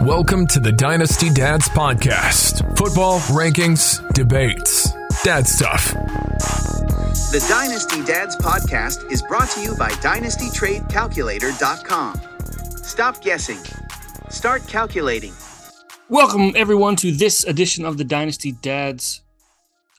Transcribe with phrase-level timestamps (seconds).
[0.00, 4.90] Welcome to the Dynasty Dads Podcast football, rankings, debates,
[5.22, 5.92] dad stuff.
[5.92, 12.20] The Dynasty Dads podcast is brought to you by DynastyTradeCalculator.com.
[12.82, 13.58] Stop guessing.
[14.30, 15.34] Start calculating.
[16.08, 19.22] Welcome, everyone, to this edition of the Dynasty Dads.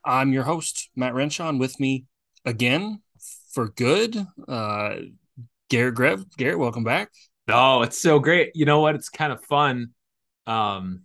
[0.04, 2.06] I'm your host, Matt Renshaw, and with me
[2.44, 3.04] again
[3.54, 4.96] for good, uh,
[5.70, 6.26] Garrett Grev.
[6.38, 7.12] Garrett, welcome back.
[7.50, 8.52] Oh, it's so great.
[8.56, 8.96] You know what?
[8.96, 9.90] It's kind of fun.
[10.48, 11.02] Um,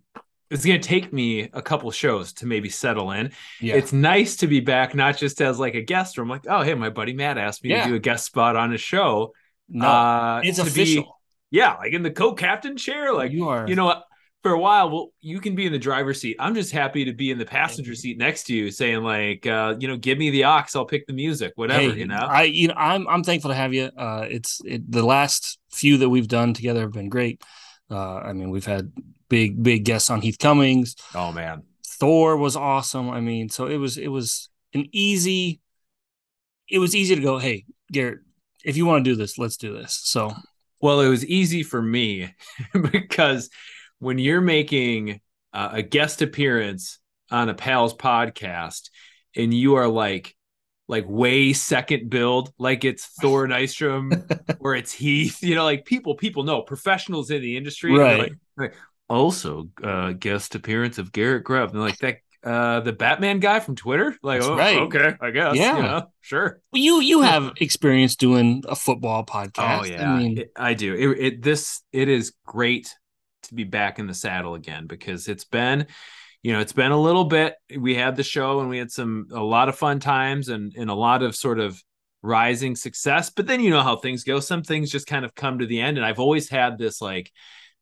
[0.50, 3.32] it's going to take me a couple shows to maybe settle in.
[3.60, 3.74] Yeah.
[3.74, 6.16] It's nice to be back, not just as like a guest.
[6.16, 7.84] Where I'm like, oh, hey, my buddy Matt asked me Yeah.
[7.84, 9.32] to do a guest spot on a show.
[9.68, 11.20] No, uh, it's to be- official.
[11.50, 13.12] yeah, like in the co-captain chair.
[13.12, 13.66] Like you are.
[13.68, 14.04] you know what?
[14.46, 16.36] For a while, well, you can be in the driver's seat.
[16.38, 19.74] I'm just happy to be in the passenger seat next to you, saying like, uh,
[19.76, 21.80] you know, give me the ox, I'll pick the music, whatever.
[21.80, 23.86] Hey, you know, I you know I'm I'm thankful to have you.
[23.86, 27.42] Uh, it's it, the last few that we've done together have been great.
[27.90, 28.92] Uh, I mean, we've had
[29.28, 30.94] big big guests on Heath Cummings.
[31.16, 33.10] oh man, Thor was awesome.
[33.10, 35.60] I mean, so it was it was an easy.
[36.68, 37.38] It was easy to go.
[37.38, 38.20] Hey, Garrett,
[38.64, 40.00] if you want to do this, let's do this.
[40.04, 40.32] So
[40.80, 42.32] Well, it was easy for me
[42.92, 43.50] because
[43.98, 45.20] when you're making
[45.52, 46.98] uh, a guest appearance
[47.30, 48.90] on a pals podcast
[49.34, 50.34] and you are like
[50.88, 54.22] like way second build like it's Thor Nystrom
[54.60, 58.32] or it's Heath, you know, like people people know professionals in the industry Right.
[58.56, 58.74] like,
[59.08, 61.70] also uh guest appearance of Garrett Grev.
[61.70, 64.14] And like that uh the Batman guy from Twitter?
[64.22, 64.78] Like, That's oh, right.
[64.82, 65.56] okay, I guess.
[65.56, 65.76] Yeah.
[65.76, 66.60] You know, sure.
[66.72, 69.80] you you have experience doing a football podcast.
[69.80, 70.94] Oh yeah, I mean, It- I do.
[70.94, 72.94] It, it this it is great
[73.46, 75.86] to be back in the saddle again because it's been,
[76.42, 77.54] you know, it's been a little bit.
[77.76, 80.90] We had the show and we had some a lot of fun times and and
[80.90, 81.82] a lot of sort of
[82.22, 83.30] rising success.
[83.30, 84.40] But then you know how things go.
[84.40, 87.30] Some things just kind of come to the end, and I've always had this like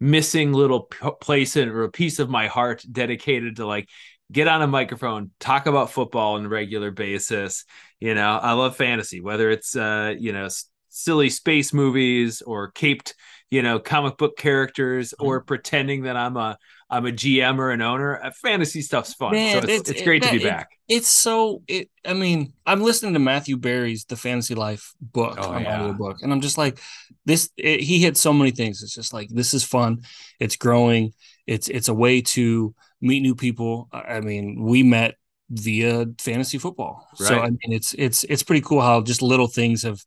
[0.01, 3.89] missing little p- place in or a piece of my heart dedicated to like
[4.33, 7.65] get on a microphone talk about football on a regular basis
[8.01, 10.49] you know i love fantasy whether it's uh you know
[10.95, 13.15] silly space movies or caped
[13.51, 15.47] you know comic book characters or Mm-hmm.
[15.47, 16.57] pretending that i'm a
[16.91, 20.03] i'm a gm or an owner uh, fantasy stuff's fun Man, so it's, it's- it's
[20.03, 21.89] great to be it- back it's so it.
[22.05, 25.81] I mean, I'm listening to Matthew Berry's The Fantasy Life book Oh, yeah.
[25.81, 26.79] audiobook, and I'm just like,
[27.25, 27.49] this.
[27.57, 28.83] It, he hit so many things.
[28.83, 30.03] It's just like this is fun.
[30.41, 31.15] It's growing.
[31.47, 33.89] It's it's a way to meet new people.
[33.93, 35.15] I I mean, we met
[35.49, 39.85] via fantasy football, so I mean, it's it's it's pretty cool how just little things
[39.85, 40.05] have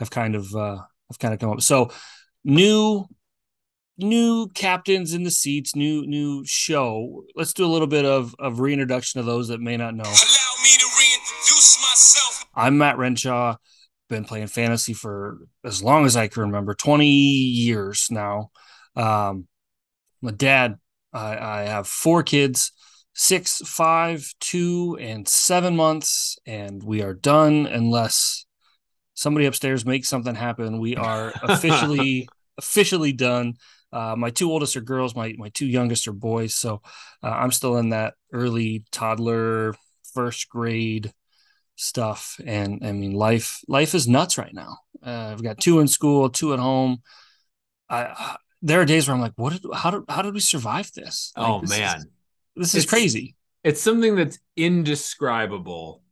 [0.00, 0.78] have kind of uh
[1.08, 1.60] have kind of come up.
[1.62, 1.92] So
[2.42, 3.06] new
[3.98, 7.24] new captains in the seats, new new show.
[7.36, 10.02] Let's do a little bit of of reintroduction of those that may not know.
[10.02, 12.46] Allow me to reintroduce myself.
[12.54, 13.56] I'm Matt Renshaw.
[14.08, 18.50] Been playing fantasy for as long as I can remember, 20 years now.
[18.96, 19.46] Um,
[20.20, 20.78] my dad,
[21.12, 22.72] I, I have four kids,
[23.14, 28.46] six, five, two, and seven months, and we are done unless
[29.20, 30.78] somebody upstairs makes something happen.
[30.80, 33.54] We are officially officially done.
[33.92, 35.14] Uh, my two oldest are girls.
[35.14, 36.54] My my two youngest are boys.
[36.54, 36.80] So
[37.22, 39.74] uh, I'm still in that early toddler,
[40.14, 41.12] first grade
[41.76, 42.40] stuff.
[42.46, 44.78] And I mean, life life is nuts right now.
[45.04, 47.02] Uh, I've got two in school, two at home.
[47.88, 49.52] I there are days where I'm like, what?
[49.60, 51.32] Did, how did how did we survive this?
[51.36, 52.04] Like, oh this is- man
[52.56, 53.36] this is It's- crazy.
[53.64, 56.02] it's something that's indescribable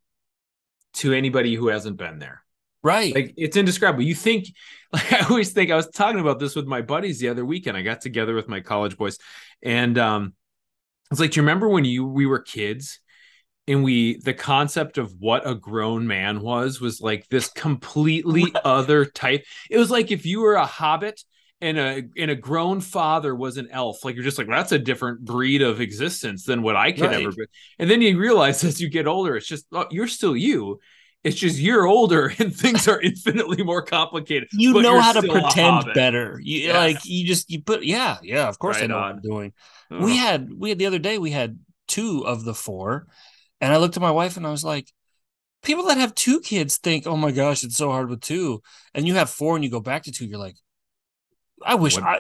[0.95, 2.43] to anybody who hasn't been there
[2.83, 3.15] Right?
[3.15, 4.05] like it's indescribable.
[4.05, 4.49] You think
[4.93, 7.77] like i always think i was talking about this with my buddies the other weekend.
[7.77, 9.19] I got together with my college boys
[9.63, 10.35] and um
[11.11, 13.01] it's like do you remember when you we were kids
[13.67, 19.05] and we the concept of what a grown man was was like this completely other
[19.05, 19.45] type?
[19.71, 21.23] It was like if you were a hobbit
[21.61, 24.79] and a and a grown father was an elf like you're just like that's a
[24.79, 27.15] different breed of existence than what i could Right.
[27.15, 27.47] ever be.
[27.81, 30.79] And then you realize as you get older it's just oh, you're still you
[31.25, 34.49] it's just you're older and things are infinitely more complicated.
[34.53, 36.41] you know how to pretend better.
[36.43, 36.75] You Yes.
[36.75, 38.49] like you just you put yeah yeah.
[38.49, 39.05] Of course I Right know what.
[39.05, 39.53] I'm doing.
[39.91, 43.07] We had we had the other day we had two of the four,
[43.61, 44.93] and I looked at my wife and I was like,
[45.63, 48.63] people that have two kids think, oh my gosh, it's so hard with two,
[48.95, 50.57] and you have four and you go back to two, you're like,
[51.65, 52.19] I wish What- I.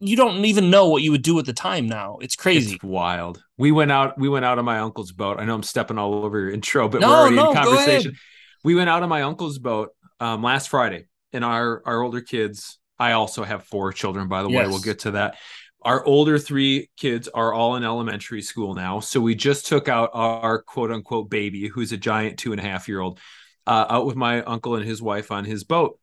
[0.00, 2.18] You don't even know what you would do at the time now.
[2.20, 2.74] It's crazy.
[2.74, 3.42] It's wild.
[3.56, 4.18] We went out.
[4.18, 5.40] We went out on my uncle's boat.
[5.40, 8.16] I know I'm stepping all over your intro, but No, we're already no, in conversation.
[8.64, 12.78] We went out on my uncle's boat um, last Friday, and our our older kids.
[12.98, 14.66] I also have four children, by the way.
[14.66, 15.36] We'll get to that.
[15.82, 18.98] Our older three kids are all in elementary school now.
[18.98, 22.64] So we just took out our quote unquote baby, who's a giant two and a
[22.64, 23.20] half year old,
[23.66, 25.98] uh, out with my uncle and his wife on his boat.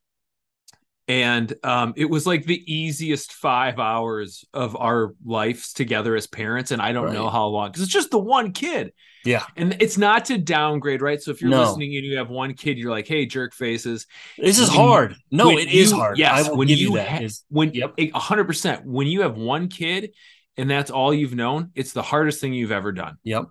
[1.08, 6.72] And um, it was like the easiest five hours of our lives together as parents
[6.72, 8.92] and i don't know how long because it's just the one kid
[9.24, 9.44] Yeah.
[9.56, 11.62] and it's not to downgrade right so if you're No.
[11.62, 14.08] listening and you have one kid you're like hey jerk faces
[14.38, 15.16] This is When- hard.
[15.32, 16.18] No, it is you- hard.
[16.18, 17.94] yes when you, ha- It's- when Yep.
[18.00, 20.12] a 100% when you have one kid
[20.58, 23.44] and that's all you've known it's the hardest thing you've ever done Yep.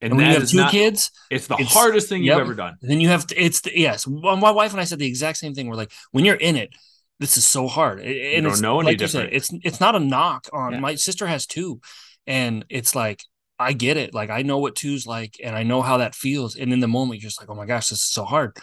[0.00, 2.34] and, And when you have two not kids, it's the it's- hardest thing yep.
[2.36, 4.06] you've ever done then you have to, it's the, yes.
[4.06, 5.66] Well, my wife and I said the exact same thing.
[5.66, 6.70] We're like, when you're in it,
[7.20, 8.00] this is so hard.
[8.00, 10.72] It- And don't it's, know any like you said, it's it's not a knock on
[10.72, 10.80] Yeah.
[10.80, 11.80] my sister has two,
[12.26, 13.22] and it's like
[13.58, 14.12] I get it.
[14.14, 16.56] Like I know what two's like, and I know how that feels.
[16.56, 18.56] And in the moment, you're just like, oh my gosh, this is so hard.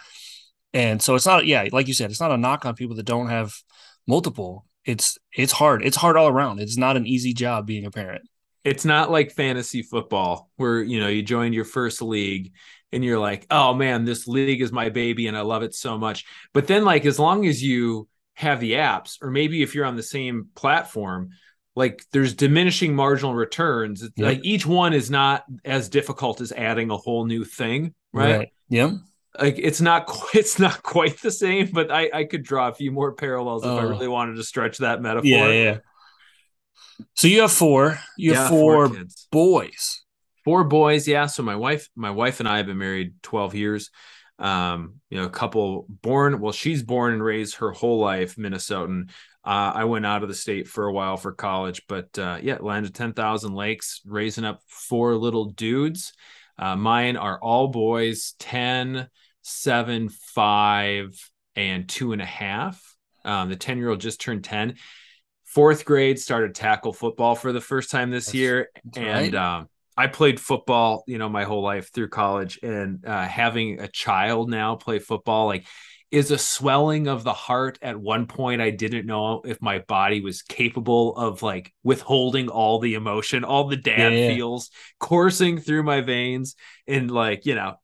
[0.74, 3.06] And so it's not, yeah, like you said, it's not a knock on people that
[3.06, 3.54] don't have
[4.06, 4.66] multiple.
[4.84, 5.84] It's it's hard.
[5.84, 6.60] It's hard all around.
[6.60, 8.22] It's not an easy job being a parent.
[8.64, 12.52] it's not like fantasy football where you know you joined your first league
[12.92, 15.96] and you're like oh man this league is my baby and i love it so
[15.96, 18.08] much but then like as long as you
[18.38, 21.30] have the apps or maybe if you're on the same platform
[21.74, 24.12] like there's diminishing marginal returns Yep.
[24.16, 28.92] like each one is not as difficult as adding a whole new thing right, Yeah.
[29.40, 32.92] like it's not it's not quite the same but i i could draw a few
[32.92, 33.88] more parallels if i Oh.
[33.88, 35.48] really wanted to stretch that metaphor Yeah.
[35.50, 35.78] Yeah.
[37.14, 37.98] So you have four.
[38.16, 40.02] You have Yeah, four kids boys.
[40.44, 43.90] four boys yeah so my wife my wife and i have been married 12 years
[44.38, 49.10] um you know a couple born well she's born and raised her whole life minnesotan.
[49.44, 52.58] Uh, i went out of the state for a while for college but uh, yeah
[52.60, 56.12] landed 10,000 lakes raising up four little dudes.
[56.58, 59.08] Uh, mine are all boys 10
[59.42, 62.80] 7 5 and two and a half.
[63.24, 64.74] Um, the 10 year old just turned 10
[65.44, 69.34] fourth grade started tackle football for the first time this That's- year that's and right.
[69.34, 73.88] um, I played football, you know, my whole life through college, and uh, having a
[73.88, 75.66] child now play football, like,
[76.10, 77.78] is a swelling of the heart.
[77.82, 82.78] At one point, I didn't know if my body was capable of like withholding all
[82.78, 84.38] the emotion, all the dad Yeah, yeah.
[84.38, 86.54] feels coursing through my veins,
[86.86, 87.74] and like, you know,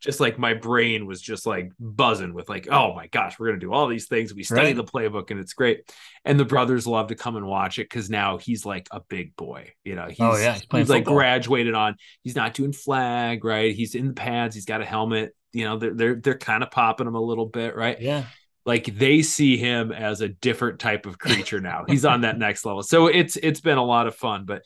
[0.00, 3.60] just like my brain was just like buzzing with like, oh my gosh, we're gonna
[3.60, 4.34] do all these things.
[4.34, 4.76] We study Right.
[4.76, 5.92] the playbook, and it's great.
[6.24, 9.36] And the brothers love to come and watch it because now he's like a big
[9.36, 9.72] boy.
[9.84, 11.96] You know, oh, he's, Oh, yeah, he's he's, like graduated on.
[12.22, 13.74] He's not doing flag, right?
[13.74, 14.54] He's in the pads.
[14.54, 15.34] He's got a helmet.
[15.52, 18.00] You know, they're they're they're kind of popping him a little bit, right?
[18.00, 18.24] Yeah.
[18.64, 21.84] Like they see him as a different type of creature now.
[21.88, 22.82] He's on that next level.
[22.82, 24.62] So it's it's been a lot of fun, but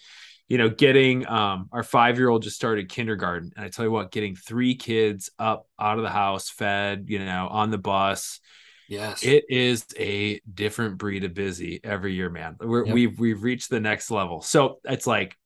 [0.49, 3.91] you know, getting um our five year old just started kindergarten, and I tell you
[3.91, 8.41] what, getting three kids up out of the house, fed, you know, on the bus,
[8.89, 9.25] Yes.
[9.25, 12.57] it is a different breed of busy every year, man.
[12.61, 12.95] We're, Yep.
[12.95, 14.41] We've we've reached the next level.
[14.43, 15.37] So it's like,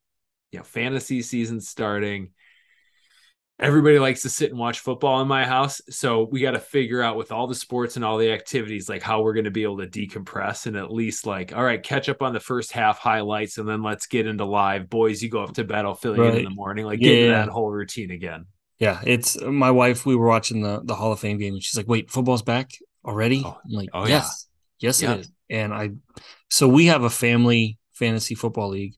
[0.53, 2.31] you know, fantasy season starting.
[3.61, 5.83] Everybody likes to sit and watch football in my house.
[5.91, 9.03] So we got to figure out with all the sports and all the activities, like
[9.03, 12.09] how we're going to be able to decompress and at least like, all right, catch
[12.09, 14.89] up on the first half highlights and then let's get into live.
[14.89, 16.87] Boys, you go up to bed, I'll fill you in in the morning.
[16.87, 17.45] Like Yeah, get into yeah.
[17.45, 18.47] that whole routine again.
[18.79, 20.07] Yeah, it's my wife.
[20.07, 22.71] We were watching the the Hall of Fame game, and she's like, "Wait, football's back
[23.05, 24.15] already?" Oh, I'm like, oh, yeah.
[24.15, 24.47] "Yes,
[24.79, 25.13] yes, Yeah.
[25.17, 25.91] it is." And I,
[26.49, 28.95] so we have a family fantasy football league.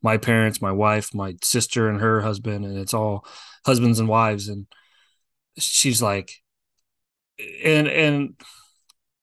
[0.00, 3.26] My parents, my wife, my sister, and her husband, and it's all
[3.66, 4.48] husbands and wives.
[4.48, 4.66] And
[5.58, 6.30] she's like,
[7.64, 8.34] and and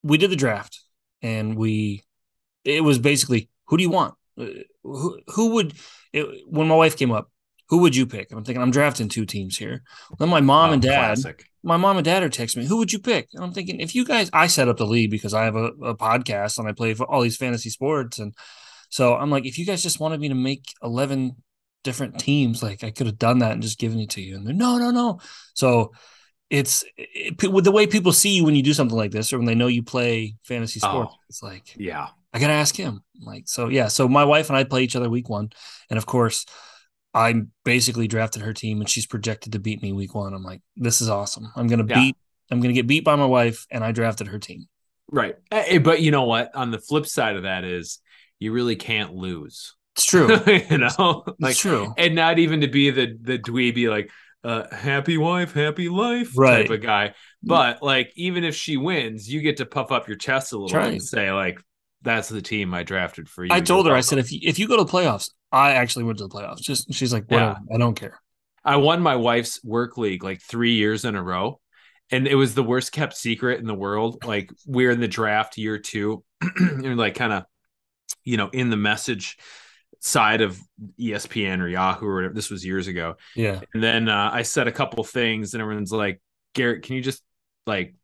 [0.03, 0.79] we did the draft,
[1.21, 2.03] and we,
[2.63, 4.13] it was basically, who do you want?
[4.39, 4.45] Uh,
[4.83, 5.73] Who who would
[6.11, 7.29] it, when my wife came up?
[7.69, 8.29] Who would you pick?
[8.29, 9.81] And I'm thinking I'm drafting two teams here.
[10.19, 11.45] Then my mom Oh, and dad, classic.
[11.63, 13.29] my mom and dad are texting me, who would you pick?
[13.33, 15.67] And I'm thinking, if you guys, I set up the league because I have a,
[15.81, 18.19] a podcast and I play for all these fantasy sports.
[18.19, 18.35] And
[18.89, 21.35] so I'm like, if you guys just wanted me to make 11
[21.83, 24.35] different teams, like I could have done that and just given it to you.
[24.35, 25.19] And they're, no, no, no.
[25.53, 25.91] So
[26.49, 29.37] it's it, with the way people see you when you do something like this or
[29.37, 31.19] when they know you play fantasy sports, Oh.
[31.29, 32.07] it's like, Yeah.
[32.33, 33.01] I got to ask him.
[33.21, 33.87] Like, so yeah.
[33.89, 35.51] So my wife and I play each other week one.
[35.89, 36.45] And of course,
[37.13, 40.33] I basically drafted her team and she's projected to beat me week one.
[40.33, 41.47] I'm like, this is awesome.
[41.55, 41.99] I'm going to Yeah.
[42.01, 42.17] beat,
[42.49, 44.65] I'm going to get beat by my wife and I drafted her team.
[45.11, 45.35] Right.
[45.51, 46.55] Eh, But you know what?
[46.55, 47.99] On the flip side of that is
[48.39, 49.75] you really can't lose.
[49.95, 50.27] It's true.
[50.69, 51.23] you know?
[51.39, 51.93] It's true.
[51.97, 54.09] and not even to be the the dweeby like
[54.43, 56.63] uh happy wife, happy life Right.
[56.63, 57.13] type of guy.
[57.41, 60.77] But like even if she wins, you get to puff up your chest a little
[60.77, 60.93] right.
[60.93, 61.59] and say, like,
[62.01, 63.53] that's the team I drafted for you.
[63.53, 66.03] I told her, I said, if you, if you go to the playoffs, I actually
[66.05, 66.59] went to the playoffs.
[66.61, 67.55] Just she's like, Yeah.
[67.73, 68.19] I don't care.
[68.65, 71.59] I won my wife's work league like three years in a row.
[72.11, 74.23] And it was the worst kept secret in the world.
[74.25, 77.43] Like we're in the draft year two, and like kind of,
[78.23, 79.37] you know, in the message
[79.99, 80.59] side of
[80.99, 82.33] ESPN or Yahoo or whatever.
[82.33, 83.15] This was years ago.
[83.35, 83.61] Yeah.
[83.73, 86.21] And then uh, I said a couple things, and everyone's like,
[86.53, 87.23] Garrett, can you just
[87.65, 87.95] like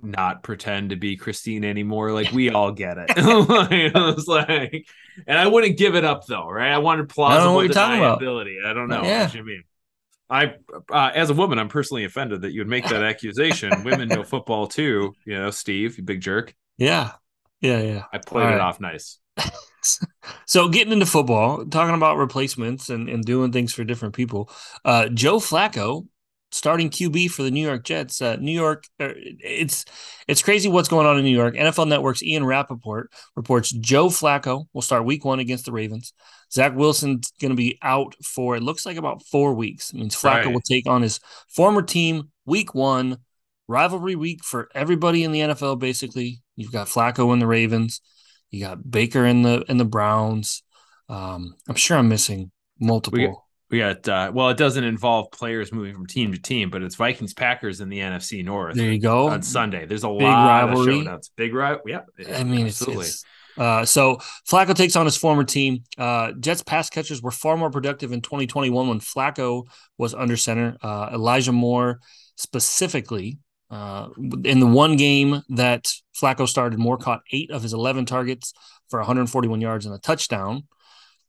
[0.00, 2.12] not pretend to be Christine anymore.
[2.12, 3.06] Like we all get it.
[3.16, 4.86] it was like,
[5.26, 6.70] and I wouldn't give it up though, right?
[6.70, 8.20] I wanted plausible what you're talking about.
[8.20, 8.64] deniability.
[8.64, 9.24] I don't know Yeah.
[9.24, 9.62] what you mean.
[10.28, 10.54] I,
[10.92, 13.84] uh, as a woman, I'm personally offended that you would make that accusation.
[13.84, 16.54] Women know football too, you know, Steve, you big jerk.
[16.76, 17.12] Yeah.
[17.60, 17.80] Yeah.
[17.80, 18.02] Yeah.
[18.12, 18.60] I played All it right.
[18.60, 19.18] off nice.
[20.46, 24.50] So getting into football, talking about replacements and, and doing things for different people.
[24.84, 26.06] Uh, Joe Flacco,
[26.50, 28.20] starting QB for the New York Jets.
[28.20, 29.84] Uh, New York, er, it's
[30.26, 31.54] it's crazy what's going on in New York.
[31.54, 36.12] NFL Network's Ian Rapoport reports Joe Flacco will start Week One against the Ravens.
[36.52, 39.90] Zach Wilson's going to be out for it looks like about four weeks.
[39.90, 40.52] It means Flacco Right.
[40.52, 43.18] will take on his former team Week One,
[43.68, 45.78] rivalry week for everybody in the NFL.
[45.78, 48.00] Basically, you've got Flacco and the Ravens.
[48.50, 50.62] You got Baker in the in the Browns.
[51.08, 52.50] Um, I'm sure I'm missing
[52.80, 53.18] multiple.
[53.18, 53.36] We got-
[53.70, 56.94] We got uh, well, it doesn't involve players moving from team to team, but it's
[56.94, 59.28] Vikings Packers in the NFC North there you go.
[59.28, 59.86] on Sunday.
[59.86, 61.00] There's a Big lot rivalry.
[61.00, 61.30] of showdowns.
[61.36, 61.80] Big rival.
[61.86, 63.06] Yeah, I mean, it's, absolutely.
[63.06, 63.24] it's
[63.58, 65.82] uh, so Flacco takes on his former team.
[65.98, 69.64] Uh, Jets pass catchers were far more productive in 2021 when Flacco
[69.98, 70.76] was under center.
[70.82, 71.98] Uh, Elijah Moore
[72.36, 73.38] specifically.
[73.68, 74.10] Uh,
[74.44, 78.52] in the one game that Flacco started, Moore caught eight of his 11 targets
[78.88, 80.68] for 141 yards and a touchdown.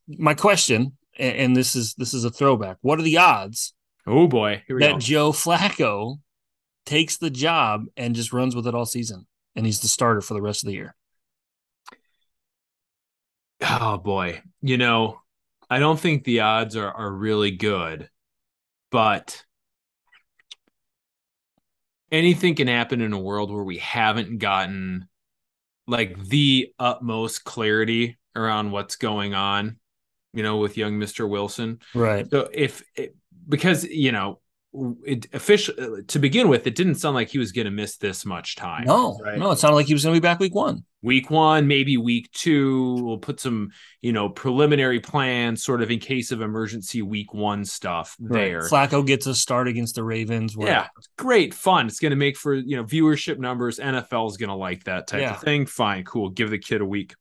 [0.08, 2.78] My question, and this is this is a throwback.
[2.82, 3.74] What are the odds
[4.08, 5.00] oh boy, here we that go.
[5.00, 6.20] Joe Flacco
[6.86, 10.34] takes the job and just runs with it all season, and he's the starter for
[10.34, 10.96] the rest of the year.
[13.62, 15.20] Oh boy, you know,
[15.70, 18.10] I don't think the odds are are really good,
[18.90, 19.44] but
[22.12, 25.08] anything can happen in a world where we haven't gotten
[25.88, 29.78] like the utmost clarity around what's going on,
[30.34, 31.28] you know, with young Mr.
[31.28, 31.80] Wilson.
[31.94, 32.30] Right.
[32.30, 33.16] So if it,
[33.48, 34.40] because you know,
[35.06, 35.74] it official
[36.08, 38.86] to begin with, it didn't sound like he was going to miss this much time.
[38.86, 39.38] No, right?
[39.38, 40.84] no, it sounded like he was going to be back week one.
[41.02, 42.94] week one, maybe week two.
[43.04, 43.70] We'll put some,
[44.02, 48.62] you know, preliminary plans sort of in case of emergency week one stuff there.
[48.62, 50.56] Flacco gets a start against the Ravens.
[50.56, 51.88] where- Yeah, great fun.
[51.88, 53.80] It's going to make for, you know, viewership numbers.
[53.80, 55.36] NFL is going to like that type Yeah.
[55.36, 55.66] of thing.
[55.66, 56.30] Fine, cool.
[56.30, 57.16] Give the kid a week.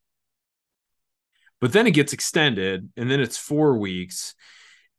[1.61, 4.35] But then it gets extended and then it's four weeks.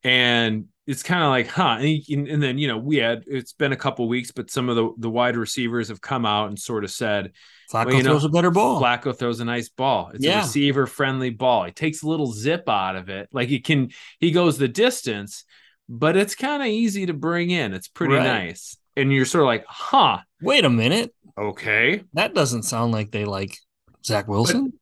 [0.03, 1.77] And it's kind of like, huh?
[1.79, 4.69] And, you- and then, you know, we had, it's been a couple weeks, but some
[4.69, 7.33] of the, the wide receivers have come out and sort of said,
[7.71, 8.81] Flacco Well, you know, throws a better ball.
[8.81, 10.11] Flacco throws a nice ball.
[10.13, 10.39] It's Yeah.
[10.39, 11.65] a receiver friendly ball.
[11.65, 13.27] He takes a little zip out of it.
[13.33, 13.89] Like it can,
[14.21, 15.43] he goes the distance,
[15.89, 17.73] but it's kind of easy to bring in.
[17.73, 18.45] It's pretty Right.
[18.47, 18.77] nice.
[18.95, 21.13] And you're sort of like, huh, Wait a minute.
[21.37, 22.03] okay.
[22.13, 23.57] That doesn't sound like they like
[24.05, 24.65] Zach Wilson.
[24.65, 24.73] But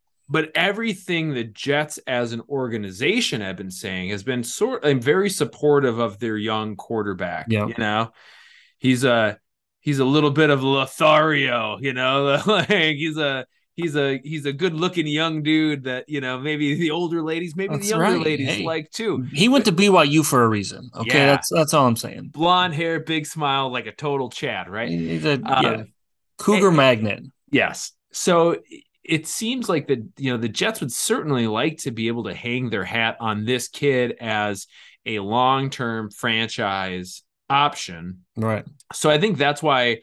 [0.55, 5.99] everything the Jets as an organization have been saying has been sort of very supportive
[5.99, 7.45] of their young quarterback.
[7.49, 7.67] Yeah.
[7.67, 8.11] You know,
[8.79, 9.39] he's a
[9.81, 14.53] he's a little bit of Lothario, you know, like he's a he's a he's a
[14.53, 18.15] good looking young dude that, you know, maybe the older ladies, maybe That's the younger
[18.17, 18.25] right.
[18.25, 18.63] ladies Hey.
[18.63, 19.27] like too.
[19.33, 20.89] he went to BYU for a reason.
[20.95, 21.25] Okay, Yeah.
[21.27, 22.29] that's that's all I'm saying.
[22.33, 24.89] Blonde hair, big smile, like a total Chad, right?
[24.89, 25.83] He's a Uh, yeah,
[26.39, 27.23] cougar hey- magnet.
[27.51, 27.91] Yes.
[28.11, 28.57] So
[29.07, 32.33] it seems like the you know the Jets would certainly like to be able to
[32.33, 34.67] hang their hat on this kid as
[35.05, 38.25] a long-term franchise option.
[38.35, 38.65] Right.
[38.93, 39.99] So I think that's why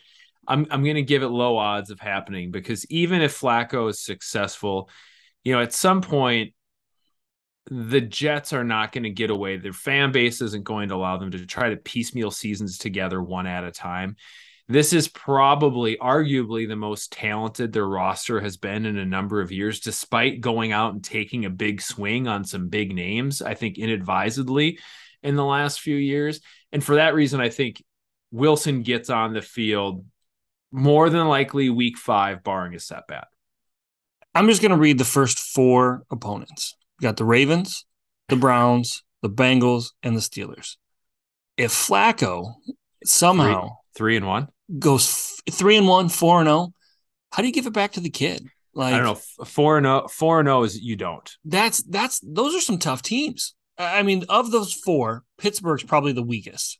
[0.46, 4.00] I'm I'm going to give it low odds of happening because even if Flacco is
[4.00, 4.88] successful,
[5.44, 6.54] you know, at some point
[7.70, 9.56] the Jets are not going to get away.
[9.56, 13.46] Their fan base isn't going to allow them to try to piecemeal seasons together one
[13.46, 14.16] at a time.
[14.68, 19.52] This is probably, arguably, the most talented their roster has been in a number of
[19.52, 23.76] years, despite going out and taking a big swing on some big names, I think
[23.76, 24.78] inadvisedly
[25.22, 26.40] in the last few years.
[26.70, 27.82] And for that reason, I think
[28.30, 30.04] Wilson gets on the field
[30.70, 33.26] more than likely week five, barring a setback.
[34.34, 36.74] I'm just going to read the first four opponents.
[36.98, 37.84] We got the Ravens,
[38.28, 40.76] the Browns, the Bengals, and the Steelers.
[41.58, 42.54] If Flacco
[43.04, 44.48] somehow Three and one.
[44.78, 46.72] goes f- three and one, four and zero,
[47.30, 48.46] how do you give it back to the kid?
[48.74, 49.44] Like I don't know.
[49.44, 51.30] Four and oh, four and oh is you don't.
[51.44, 53.54] That's that's those are some tough teams.
[53.78, 56.78] I I mean, of those four, Pittsburgh's probably the weakest.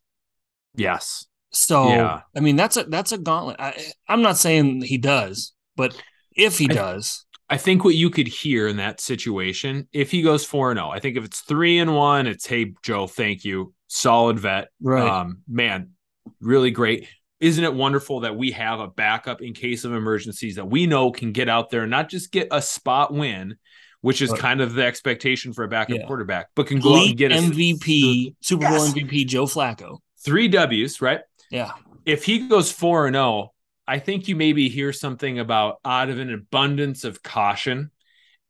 [0.75, 1.25] Yes.
[1.51, 2.21] So Yeah.
[2.35, 3.57] I mean, that's a that's a gauntlet.
[3.59, 3.75] I,
[4.07, 5.95] I'm not saying he does, but
[6.35, 10.23] if he I- does, I think what you could hear in that situation, if he
[10.23, 13.43] goes four and zero, I think if it's three and one, it's hey Joe, thank
[13.45, 15.07] you, solid vet, right?
[15.07, 15.91] um, man,
[16.39, 17.07] really great.
[17.39, 21.11] Isn't it wonderful that we have a backup in case of emergencies that we know
[21.11, 23.57] can get out there and not just get a spot win,
[24.01, 24.39] which is Right.
[24.39, 26.05] kind of the expectation for a backup Yeah.
[26.07, 28.93] quarterback, but can go out and get us MVP, Super Bowl Yes.
[28.93, 29.99] MVP, Joe Flacco.
[30.23, 31.19] three W's, right?
[31.51, 31.71] Yeah,
[32.05, 33.53] If he goes four and zero,
[33.87, 37.91] I think you maybe hear something about out of an abundance of caution.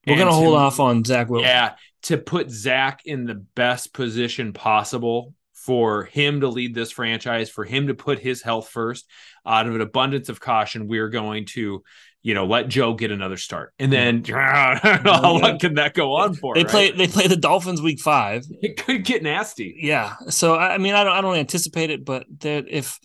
[0.05, 1.47] We're gonna to- hold off on Zach Wilson.
[1.49, 5.33] Yeah, to put Zach in the best position possible
[5.63, 9.09] for him to lead this franchise, for him to put his health first.
[9.45, 11.83] Out of an abundance of caution, we're going to,
[12.21, 15.93] you know, let Joe get another start, and then don't know how long can that
[15.93, 16.53] go on for?
[16.53, 16.69] They right?
[16.69, 18.45] play they play the Dolphins week five.
[18.61, 19.75] It could get nasty.
[19.79, 20.15] Yeah.
[20.29, 22.99] So I I mean I don't I don't anticipate it, but that if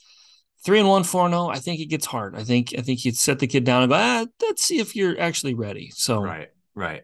[0.65, 2.35] three and one, four and oh, I think it gets hard.
[2.35, 4.97] I think I think you'd set the kid down and go, ah, let's see if
[4.97, 5.91] you're actually ready.
[5.95, 6.49] So Right.
[6.75, 7.03] Right.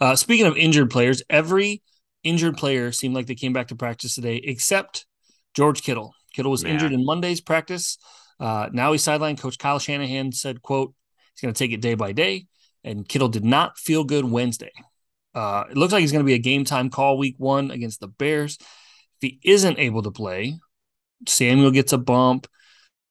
[0.00, 1.82] Uh, speaking of injured players, every
[2.24, 5.06] injured player seemed like they came back to practice today, except
[5.54, 6.14] George Kittle.
[6.32, 7.96] Kittle was injured in Monday's practice.
[8.40, 9.38] Uh, now he's sidelined.
[9.38, 10.94] Coach Kyle Shanahan said, "quote
[11.34, 12.46] He's going to take it day by day."
[12.82, 14.72] And Kittle did not feel good Wednesday.
[15.34, 18.00] Uh, it looks like he's going to be a game time call week one against
[18.00, 18.58] the Bears.
[18.60, 18.66] If
[19.20, 20.58] he isn't able to play,
[21.26, 22.48] Samuel gets a bump.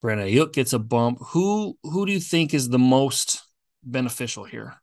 [0.02, 1.18] Brandon Aiyuk gets a bump.
[1.28, 3.42] Who who do you think is the most
[3.82, 4.74] beneficial here?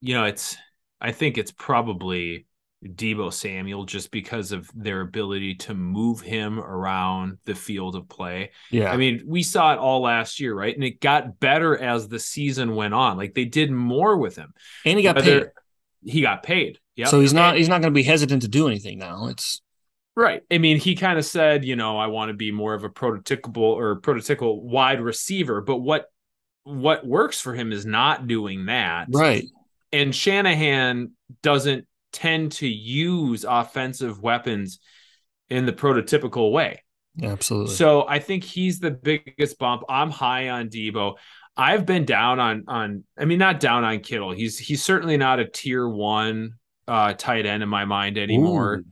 [0.00, 0.56] you know, it's
[1.00, 2.46] I think it's probably
[2.84, 8.52] Deebo Samuel just because of their ability to move him around the field of play.
[8.70, 10.74] Yeah, I mean, we saw it all last year, right?
[10.74, 13.16] And it got better as the season went on.
[13.18, 14.54] Like they did more with him.
[14.86, 15.50] and he got Whether- paid.
[16.02, 16.78] He got paid.
[16.96, 17.06] Yeah.
[17.06, 19.26] So he's not he's not going to be hesitant to do anything now.
[19.26, 19.60] It's
[20.16, 20.42] Right.
[20.50, 22.88] I mean, he kind of said, you know, I want to be more of a
[22.90, 26.06] prototypical or prototypical wide receiver, but what
[26.64, 29.08] what works for him is not doing that.
[29.10, 29.44] right.
[29.92, 34.80] And Shanahan doesn't tend to use offensive weapons
[35.48, 36.82] in the prototypical way.
[37.22, 37.74] Absolutely.
[37.74, 39.82] So I think he's the biggest bump.
[39.88, 41.16] I'm high on Deebo.
[41.56, 44.30] I've been down on on I mean not down on Kittle.
[44.30, 46.52] He's he's certainly not a tier 1
[46.88, 48.82] uh tight end in my mind anymore.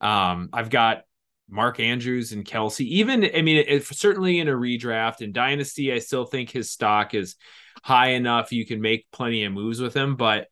[0.00, 1.02] Um, I've got
[1.48, 2.80] Mark Andrews and Kelce.
[2.80, 7.14] Even I mean, if certainly in a redraft and Dynasty, I still think his stock
[7.14, 7.36] is
[7.84, 8.52] high enough.
[8.52, 10.16] You can make plenty of moves with him.
[10.16, 10.48] But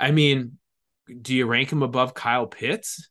[0.00, 0.58] I mean,
[1.20, 3.08] do you rank him above Kyle Pitts?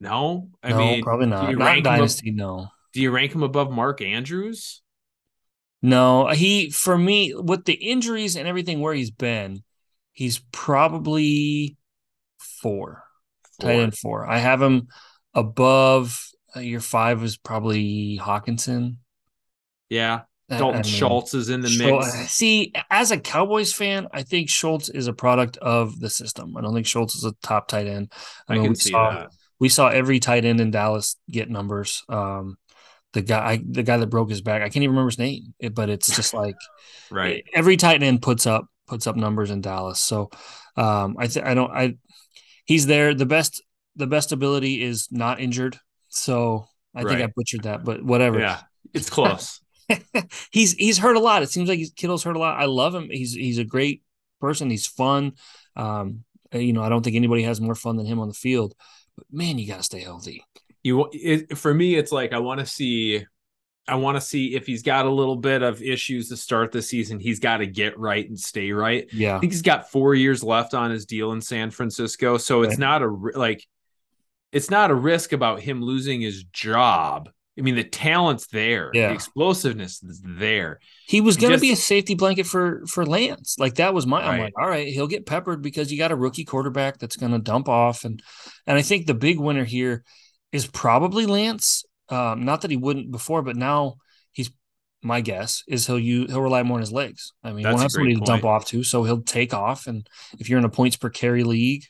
[0.00, 1.50] No, I no, mean, probably do not.
[1.50, 2.30] you Not rank him dynasty.
[2.32, 4.82] no, do you rank him above Mark Andrews?
[5.82, 6.28] no.
[6.28, 9.62] He for me with the injuries and everything where he's been,
[10.12, 11.76] he's probably
[12.38, 13.04] four,
[13.60, 14.26] tight end four.
[14.28, 14.88] I have him
[15.34, 16.20] above.
[16.54, 18.96] Uh, year five is probably Hockenson.
[19.88, 20.22] Yeah,
[20.58, 22.32] Dalton I mean, Schultz is in the Schul- mix.
[22.32, 26.56] See, as a Cowboys fan, I think Schultz is a product of the system.
[26.56, 28.12] I don't think Schultz is a top tight end.
[28.48, 29.30] I know can we see saw, that.
[29.58, 32.02] We saw every tight end in Dallas get numbers.
[32.08, 32.56] Um,
[33.12, 35.54] the guy, I, the guy that broke his back, I can't even remember his name,
[35.58, 36.56] it- but it's just like
[37.10, 37.44] Right.
[37.54, 40.00] every tight end puts up puts up numbers in Dallas.
[40.00, 40.30] So,
[40.76, 41.94] um, I th- I don't I
[42.64, 43.14] he's there.
[43.14, 43.62] The best
[43.96, 45.78] the best ability is not injured.
[46.08, 48.60] So I think I butchered that, but whatever Yeah,
[48.92, 49.60] it's close.
[50.50, 51.42] he's he's hurt a lot.
[51.42, 52.60] It seems like he's, Kittle's hurt a lot.
[52.60, 53.08] I love him.
[53.10, 54.02] He's he's a great
[54.40, 54.70] person.
[54.70, 55.32] He's fun.
[55.76, 58.74] Um, you know, I don't think anybody has more fun than him on the field.
[59.16, 60.44] But man, you got to stay healthy.
[60.82, 63.24] you it, for me it's like i want to see
[63.86, 66.82] i want to see if he's got a little bit of issues to start the
[66.82, 70.14] season he's got to get right and stay right Yeah, i think he's got four
[70.14, 72.78] years left on his deal in san francisco so it's Right.
[72.80, 73.64] not a like
[74.50, 79.08] it's not a risk about him losing his job i mean the talent's there Yeah.
[79.08, 83.56] the explosiveness is there he was going to be a safety blanket for for Lance.
[83.58, 84.22] Like that was my.
[84.22, 87.32] I'm like, all right, he'll get peppered because you got a rookie quarterback that's going
[87.32, 88.22] to dump off, and
[88.66, 90.04] and I think the big winner here
[90.52, 91.84] is probably Lance.
[92.08, 93.96] Um, not that he wouldn't before, but now
[94.30, 94.50] he's.
[95.02, 97.32] My guess is he'll you he'll rely more on his legs.
[97.44, 99.86] I mean, That's won't have somebody to dump off to, so he'll take off.
[99.86, 101.84] And if you're in a points per carry league,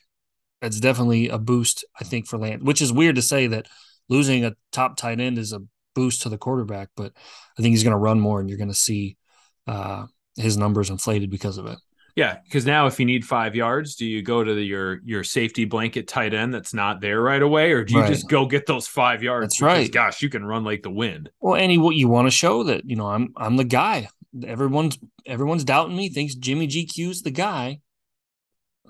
[0.60, 1.84] that's definitely a boost.
[2.00, 3.68] I think for Lance, which is weird to say that
[4.08, 5.60] losing a top tight end is a
[5.94, 7.12] boost to the quarterback, but
[7.58, 9.16] I think he's going to run more, and you're going to see
[9.66, 11.78] uh, his numbers inflated because of it.
[12.16, 15.22] yeah because now if you need five yards do you go to the, your your
[15.24, 18.08] safety blanket tight end that's not there right away or do you Right.
[18.12, 19.92] just go get those five yards That's Because, right.
[19.92, 22.84] gosh you can run like the wind Well, Andy, what you want to show that
[22.88, 24.08] you know I'm I'm the guy.
[24.44, 26.08] Everyone's everyone's doubting me.
[26.08, 27.80] Thinks Jimmy GQ's the guy.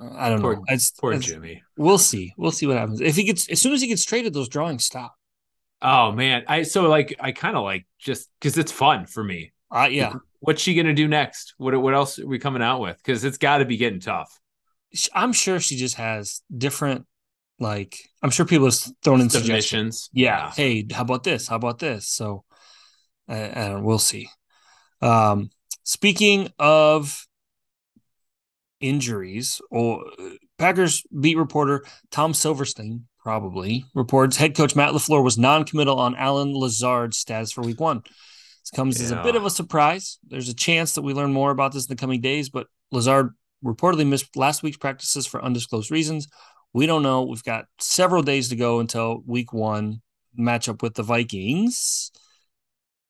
[0.00, 0.64] I don't Poor- know.
[0.68, 2.32] It's, poor it's- jimmy We'll see.
[2.36, 3.00] We'll see what happens.
[3.00, 5.14] If he gets as soon as he gets traded, those drawings stop.
[5.80, 9.52] Oh man, I so like I kind of like just because it's fun for me.
[9.70, 11.54] Uh, yeah, What's she gonna do next?
[11.56, 12.96] What what else are we coming out with?
[12.98, 14.38] Because it's got to be getting tough.
[15.14, 17.06] I'm sure she just has different.
[17.58, 20.04] Like I'm sure people have thrown in suggestions.
[20.04, 20.10] Submissions.
[20.12, 20.50] Yeah.
[20.52, 21.48] Hey, how about this?
[21.48, 22.08] How about this?
[22.08, 22.44] So,
[23.28, 23.84] don't.
[23.84, 24.28] We'll see.
[25.00, 25.50] Um,
[25.84, 27.26] speaking of
[28.82, 35.38] injuries, or uh, Packers beat reporter Tom Silverstein probably reports head coach Matt LaFleur was
[35.38, 38.02] non-committal on Allen Lazard's status for Week One.
[38.02, 40.18] This comes as a bit of a surprise.
[40.28, 43.30] There's a chance that we learn more about this in the coming days, but Lazard
[43.64, 46.28] reportedly missed last week's practices for undisclosed reasons.
[46.72, 47.22] We don't know.
[47.22, 50.00] We've got several days to go until week one
[50.38, 52.10] matchup with the Vikings.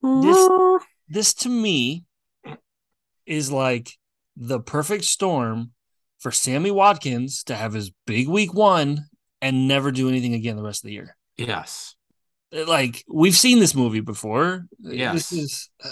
[0.02, 0.48] This
[1.08, 2.04] this to me
[3.24, 3.96] is like
[4.37, 5.73] the perfect storm
[6.18, 9.07] for Sammy Watkins to have his big week one
[9.40, 11.16] and never do anything again the rest of the year.
[11.37, 11.95] Yes.
[12.53, 14.66] Like we've seen this movie before.
[14.81, 15.31] Yes.
[15.31, 15.88] This is uh,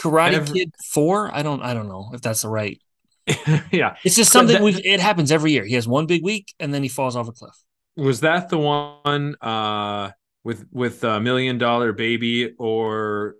[0.00, 1.34] Karate Every- Kid 4.
[1.34, 2.80] I don't I don't know if that's the right.
[3.70, 3.96] yeah.
[4.04, 5.64] It's just something that- we it happens every year.
[5.64, 7.54] He has one big week and then he falls off a cliff.
[7.96, 10.10] Was that the one uh
[10.44, 13.34] with with a million dollar baby or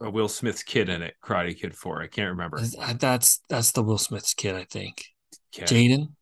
[0.00, 1.14] a Will Smith's kid in it?
[1.22, 2.02] Karate Kid 4.
[2.02, 2.60] I can't remember.
[2.60, 5.04] That's that's the Will Smith's kid, I think.
[5.54, 5.66] Okay.
[5.66, 6.12] Jaden.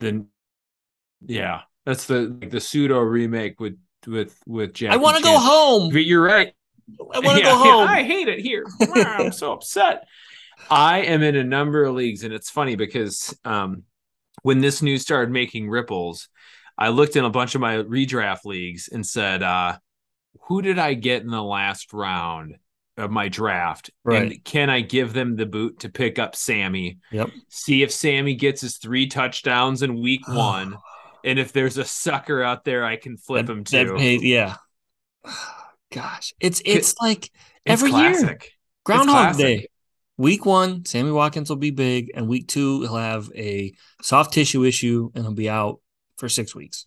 [0.00, 0.28] Then
[1.26, 1.62] yeah.
[1.84, 5.90] That's the like the pseudo remake with with with Jackie I want to go home.
[5.92, 6.52] But You're right.
[7.14, 7.88] I want to Yeah, go yeah, home.
[7.88, 8.64] I hate it here.
[8.80, 10.04] I'm so upset.
[10.70, 13.82] I am in a number of leagues, and it's funny because um,
[14.42, 16.28] when this news started making ripples,
[16.78, 19.78] I looked in a bunch of my redraft leagues and said, uh,
[20.42, 22.56] "Who did I get in the last round
[22.96, 23.90] of my draft?
[24.04, 24.22] Right.
[24.32, 26.98] And can I give them the boot to pick up Sammy?
[27.10, 27.30] Yep.
[27.48, 30.76] See if Sammy gets his three touchdowns in week one."
[31.24, 34.18] And if there's a sucker out there, I can flip That- him to.
[34.22, 34.56] yeah.
[35.92, 37.24] Gosh, it's it's like
[37.66, 38.38] It's every year.
[38.84, 39.36] Groundhog.
[39.36, 39.68] Day.
[40.16, 44.64] Week one, Sammy Watkins will be big, and week two he'll have a soft tissue
[44.64, 45.80] issue and he'll be out
[46.18, 46.86] for six weeks.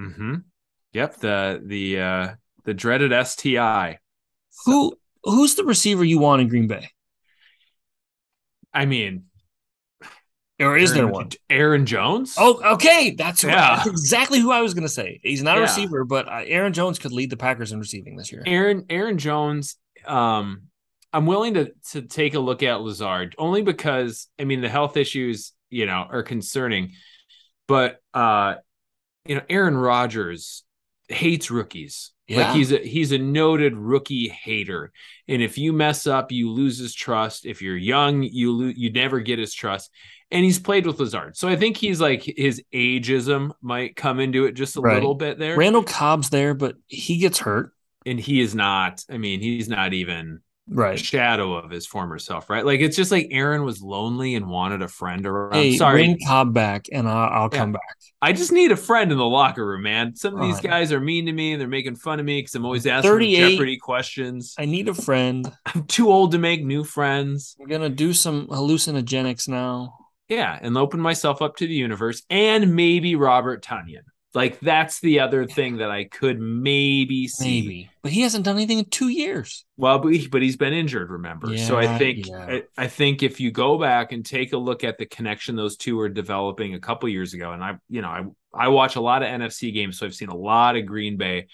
[0.00, 0.36] Mm-hmm.
[0.92, 1.16] Yep.
[1.18, 2.28] The the uh
[2.64, 3.98] the dreaded STI.
[4.64, 4.94] Who
[5.32, 6.88] who's the receiver you want in Green Bay?
[8.72, 9.24] I mean,
[10.60, 11.28] Or is there Aaron- one?
[11.50, 12.34] Aaron Jones?
[12.38, 13.10] Oh, okay.
[13.16, 13.76] That's, Yeah.
[13.76, 15.20] that's exactly who I was going to say.
[15.22, 15.66] He's not a Yeah.
[15.66, 18.42] receiver, but uh, Aaron Jones could lead the Packers in receiving this year.
[18.46, 19.76] Aaron Aaron Jones.
[20.06, 20.62] Um,
[21.12, 24.96] I'm willing to to take a look at Lazard only because I mean the health
[24.96, 26.92] issues, you know, are concerning.
[27.68, 28.56] But uh,
[29.26, 30.64] you know, Aaron Rodgers
[31.08, 32.12] hates rookies.
[32.28, 32.48] Yeah.
[32.48, 34.92] Like he's a he's a noted rookie hater.
[35.28, 37.46] And if you mess up, you lose his trust.
[37.46, 39.90] If you're young, you lo- you never get his trust.
[40.32, 41.36] And he's played with Lazard.
[41.36, 44.94] So I think he's like his ageism might come into it just a Right.
[44.94, 45.56] little bit there.
[45.56, 47.72] Randall Cobb's there, but he gets hurt.
[48.04, 50.98] and he is not, I mean, he's not even Right.
[50.98, 52.66] shadow of his former self, right?
[52.66, 55.54] Like it's just like Aaron was lonely and wanted a friend around.
[55.54, 57.58] Hey, Sorry, bring Cobb back, and I'll, I'll Yeah.
[57.58, 57.80] come back.
[58.20, 60.16] I just need a friend in the locker room, man.
[60.16, 60.64] Some of these Right.
[60.64, 63.10] guys are mean to me and they're making fun of me because I'm always asking
[63.12, 63.50] 38.
[63.50, 64.54] Jeopardy questions.
[64.58, 65.52] I need a friend.
[65.66, 67.56] I'm too old to make new friends.
[67.60, 69.94] I'm gonna do some hallucinogenics now.
[70.28, 74.02] Yeah, and open myself up to the universe and maybe Robert Tonyan.
[74.36, 77.62] Like that's the other thing that I could maybe see.
[77.62, 79.64] Maybe, but he hasn't done anything in two years.
[79.78, 81.56] Well, but, he, but he's been injured, remember?
[81.56, 82.44] so I think yeah.
[82.46, 85.78] I, I think if you go back and take a look at the connection those
[85.78, 89.00] two were developing a couple years ago, and I, you know, I I watch a
[89.00, 91.46] lot of NFC games, so I've seen a lot of Green Bay.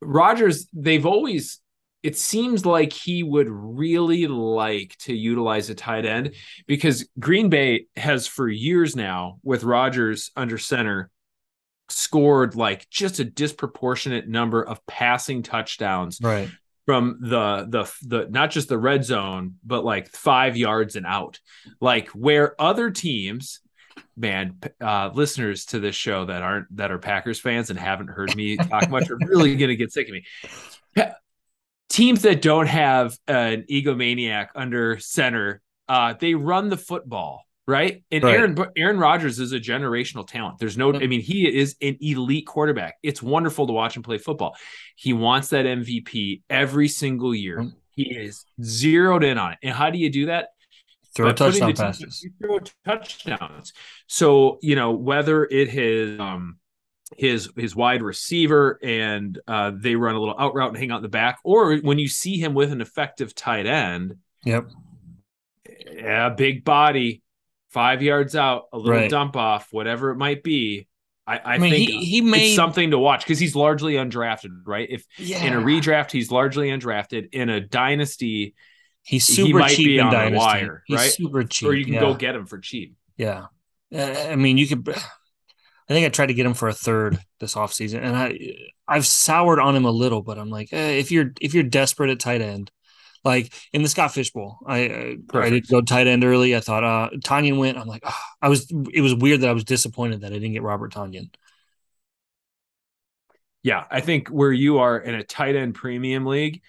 [0.00, 1.60] Rodgers, they've always
[2.02, 6.34] it seems like he would really like to utilize a tight end
[6.66, 11.12] because Green Bay has for years now with Rodgers under center
[11.88, 16.48] scored like just a disproportionate number of passing touchdowns Right.
[16.86, 21.40] from the the the not just the red zone but like 5 yards and out.
[21.80, 23.60] Like where other teams
[24.16, 28.34] man uh listeners to this show that aren't that are Packers fans and haven't heard
[28.34, 30.24] me talk much are really going to get sick of me.
[31.90, 38.22] Teams that don't have an egomaniac under center uh they run the football right and
[38.24, 38.34] Right.
[38.36, 42.46] Aaron Aaron Rodgers is a generational talent there's no I mean he is an elite
[42.46, 44.54] quarterback it's wonderful to watch him play football
[44.96, 47.70] he wants that MVP every single year.
[47.96, 49.58] He is zeroed in on it.
[49.62, 50.48] And how do you do that?
[51.14, 52.26] Throw touchdown passes.
[52.42, 53.72] throw touchdowns.
[54.08, 56.58] So, you know, whether it is um
[57.16, 60.96] his his wide receiver and uh they run a little out route and hang out
[60.98, 64.70] in the back, or when you see him with an effective tight end, Yep.
[65.92, 67.22] yeah, big body,
[67.74, 69.10] five yards out, a little Right.
[69.10, 70.88] dump off, whatever it might be.
[71.26, 74.50] I, I, I mean, think he he made something to watch because he's largely undrafted,
[74.66, 74.86] right?
[74.90, 75.44] If yeah.
[75.44, 77.28] in a redraft, he's largely undrafted.
[77.32, 78.54] In a dynasty,
[79.06, 80.38] He's he super might cheap be in on the Dynasty.
[80.38, 81.10] wire, He's right?
[81.12, 81.68] super cheap.
[81.68, 82.00] or you can yeah.
[82.00, 82.94] go get him for cheap.
[83.18, 83.46] Yeah.
[83.94, 84.88] Uh, I mean, you could.
[84.88, 88.38] I think I tried to get him for a third this offseason, and I
[88.88, 92.08] I've soured on him a little, but I'm like, eh, if you're if you're desperate
[92.10, 92.70] at tight end,
[93.24, 95.50] like in the Scott Fishbowl, I I, I Perfect.
[95.50, 96.54] did go tight end early.
[96.56, 97.78] I thought uh Tonyan went.
[97.78, 98.70] I'm like, ah, I was.
[98.92, 101.30] It was weird that I was disappointed that I didn't get Robert Tonyan.
[103.62, 106.60] Yeah, I think where you are in a tight end premium league,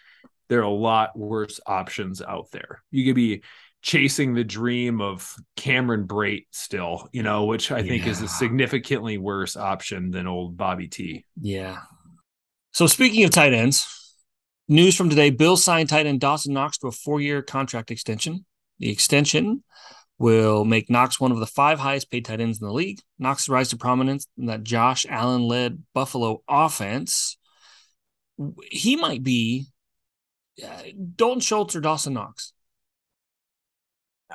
[0.47, 2.81] there are a lot worse options out there.
[2.89, 3.43] You could be
[3.81, 9.17] chasing the dream of Cameron Brate still, you know, which I think is a significantly
[9.17, 11.25] worse option than old Bobby T.
[11.39, 11.81] Yeah.
[12.71, 14.04] So speaking of tight ends,
[14.67, 18.45] news from today: Bill signed tight end Dawson Knox to a four-year contract extension.
[18.79, 19.63] The extension
[20.17, 22.99] will make Knox one of the five highest paid tight ends in the league.
[23.19, 27.37] Knox's rise to prominence in that Josh Allen led Buffalo offense.
[28.71, 29.67] He might be
[30.63, 30.83] uh,
[31.15, 32.53] Dalton Schultz or Dawson Knox.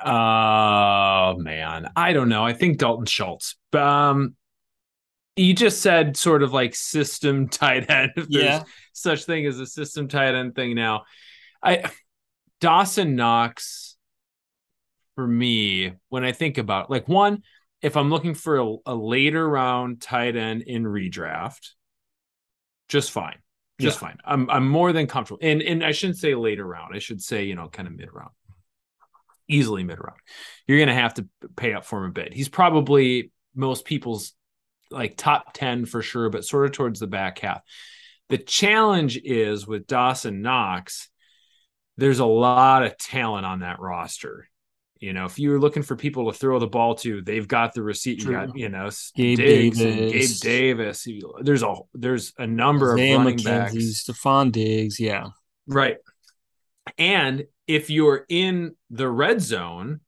[0.03, 2.43] Oh man, I don't know.
[2.43, 3.57] I think Dalton Schultz.
[3.73, 4.35] Um,
[5.35, 8.11] you just said sort of like system tight end.
[8.15, 8.63] If there's Yeah.
[8.93, 11.03] such thing as a system tight end thing now.
[11.63, 11.89] I
[12.59, 13.97] Dawson Knox
[15.15, 17.43] for me when I think about like one,
[17.81, 21.69] if I'm looking for a, a later round tight end in redraft,
[22.87, 23.37] just fine.
[23.79, 24.17] Just fine.
[24.23, 25.39] I'm I'm more than comfortable.
[25.41, 26.93] And and I shouldn't say later round.
[26.95, 28.29] I should say, you know, kind of mid round
[29.47, 30.19] easily mid round.
[30.67, 32.33] You're going to have to pay up for him a bit.
[32.33, 34.33] He's probably most people's
[34.91, 37.61] like top 10 for sure, but sort of towards the back half.
[38.29, 41.09] The challenge is with Dawson Knox,
[41.97, 44.47] there's a lot of talent on that roster.
[44.99, 47.81] You know, if you're looking for people to throw the ball to, they've got the
[47.81, 48.23] receipt.
[48.23, 50.39] You got, you know, Gabe Diggs and Gabe Davis.
[50.39, 51.07] Davis.
[51.41, 54.03] There's a there's a number Isaiah of running McKenzie, backs.
[54.03, 54.99] Stefon Diggs.
[54.99, 55.29] Yeah.
[55.67, 55.97] Right.
[56.99, 60.01] And if you're in the red zone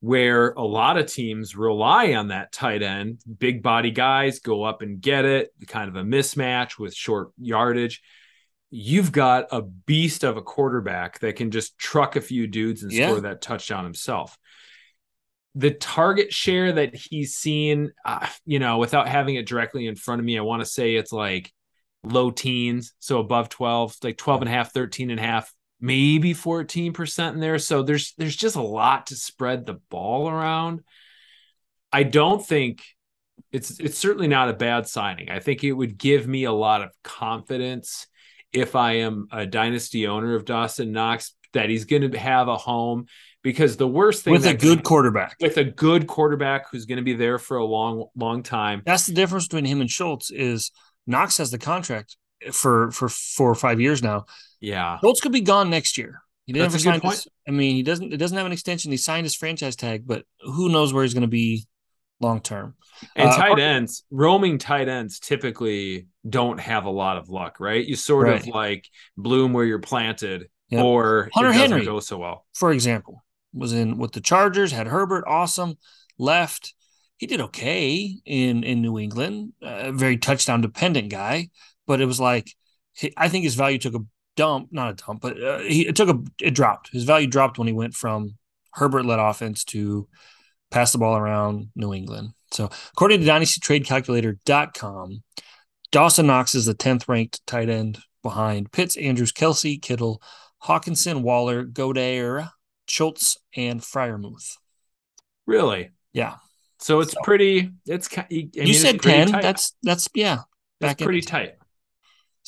[0.00, 4.80] where a lot of teams rely on that tight end, big body guys go up
[4.82, 8.00] and get it, kind of a mismatch with short yardage.
[8.70, 12.92] You've got a beast of a quarterback that can just truck a few dudes and
[12.92, 13.08] Yeah.
[13.08, 14.38] score that touchdown himself.
[15.54, 20.20] The target share that he's seen, uh, you know, without having it directly in front
[20.20, 21.52] of me, I want to say it's like
[22.04, 26.34] low teens, so above 12, like 12 and a half, 13 and a half, maybe
[26.34, 27.58] 14% in there.
[27.58, 30.80] So there's there's just a lot to spread the ball around.
[31.92, 32.82] I don't think
[33.52, 35.30] it's it's certainly not a bad signing.
[35.30, 38.06] I think it would give me a lot of confidence
[38.52, 42.56] if I am a dynasty owner of Dawson Knox that he's going to have a
[42.56, 43.06] home
[43.42, 45.36] because the worst thing With a good quarterback.
[45.40, 48.82] with a good quarterback who's going to be there for a long long time.
[48.84, 50.72] That's the difference between him and Schultz is
[51.06, 52.16] Knox has the contract
[52.52, 54.26] for for four or five years now.
[54.60, 54.98] Yeah.
[55.00, 56.22] Schultz could be gone next year.
[56.46, 58.46] He didn't That's ever a good sign his, I mean, he doesn't it doesn't have
[58.46, 58.90] an extension.
[58.90, 61.66] He signed his franchise tag, but who knows where he's going to be
[62.20, 62.74] long term.
[63.14, 67.86] And Uh, tight ends, roaming tight ends typically don't have a lot of luck, right?
[67.86, 70.84] You sort of like bloom where you're planted, Yep.
[70.84, 71.84] or Hunter Henry.
[71.84, 72.46] go so well.
[72.54, 75.76] For example, was in with the Chargers, had Herbert, awesome,
[76.18, 76.74] left.
[77.18, 81.50] He did okay in in New England, a very touchdown dependent guy,
[81.86, 82.54] but it was like
[83.16, 84.00] I think his value took a
[84.38, 86.90] dump, not a dump, but uh, he it took a it dropped.
[86.92, 88.36] His value dropped when he went from
[88.72, 90.08] Herbert led offense to
[90.70, 92.30] pass the ball around New England.
[92.52, 95.22] So, according to dynastytradecalculator.com,
[95.90, 100.22] Dawson Knox is the 10th ranked tight end behind Pitts, Andrews, Kelce, Kittle,
[100.64, 102.50] Hockenson, Waller, Goedert,
[102.86, 104.56] Schultz, and Freiermuth.
[105.46, 105.90] Really?
[106.12, 106.36] Yeah.
[106.78, 107.70] So it's So- pretty.
[107.86, 109.28] It's I mean, you said pretty 10.
[109.28, 109.42] tight.
[109.42, 110.34] That's, that's, yeah.
[110.34, 110.44] It's
[110.80, 111.57] back in pretty tight.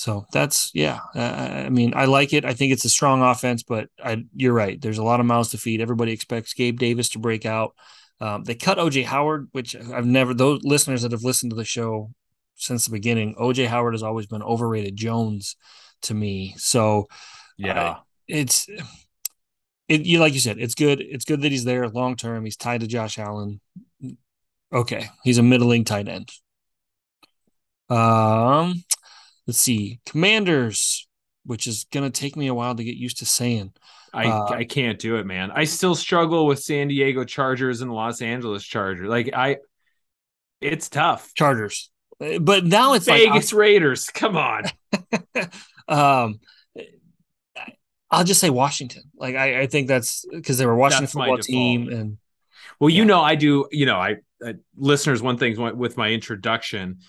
[0.00, 1.00] So that's, yeah.
[1.14, 2.46] Uh, I mean, I like it.
[2.46, 4.80] I think it's a strong offense, but I, you're right.
[4.80, 5.82] There's a lot of mouths to feed.
[5.82, 7.74] Everybody expects Gabe Davis to break out.
[8.18, 11.66] Um, they cut OJ Howard, which I've never, those listeners that have listened to the
[11.66, 12.12] show
[12.54, 15.56] since the beginning, OJ Howard has always been overrated Jones
[16.02, 16.54] to me.
[16.56, 17.06] So,
[17.58, 17.98] Yeah.
[18.26, 18.70] it's
[19.86, 22.56] it you like you said it's good it's good that he's there long term he's
[22.56, 23.60] tied to josh allen
[24.72, 26.30] okay he's a middling tight end
[27.88, 28.84] um
[29.46, 31.09] let's see commanders
[31.44, 33.72] which is gonna take me a while to get used to saying
[34.12, 35.53] I uh, I can't do it, man.
[35.53, 39.09] I still struggle with San Diego Chargers and Los Angeles Chargers.
[39.09, 39.59] Like I,
[40.61, 41.33] it's tough.
[41.35, 44.07] chargers Uh, but now it's like Vegas Raiders.
[44.07, 44.64] Come on.
[45.88, 46.40] um
[48.12, 51.38] i'll just say washington like i, I think that's because they were washington That's football
[51.38, 52.18] team and
[52.81, 53.66] Well, you know, I do.
[53.70, 55.22] You know, I, I listeners.
[55.22, 57.00] One thing with my introduction,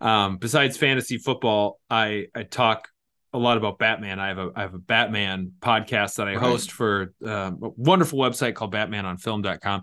[0.00, 2.88] um, besides fantasy football, I I talk
[3.32, 4.18] a lot about Batman.
[4.18, 6.40] I have a I have a Batman podcast that I Right.
[6.40, 9.82] host for um, a wonderful website called BatmanOnFilm.com.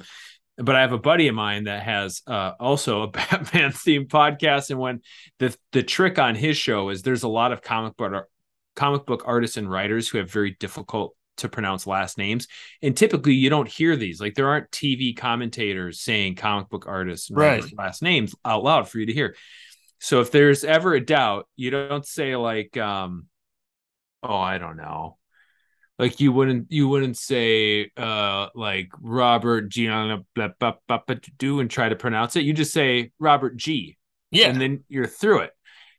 [0.60, 4.72] But I have a buddy of mine that has uh, also a Batman themed podcast,
[4.72, 5.02] and when
[5.40, 8.26] the the trick on his show is there's a lot of comic book
[8.76, 12.48] comic book artists and writers who have very difficult to pronounce last names.
[12.82, 14.20] And typically you don't hear these.
[14.20, 17.64] Like there aren't TV commentators saying comic book artists Right.
[17.78, 19.36] last names out loud for you to hear.
[20.00, 23.28] So if there's ever a doubt, you don't say like um
[24.24, 25.18] oh, I don't know.
[26.00, 30.24] Like you wouldn't you wouldn't say uh like Robert Gianna
[31.38, 32.44] do and try to pronounce it.
[32.44, 33.98] You just say Robert G.
[34.30, 35.52] Yeah, and then you're through it.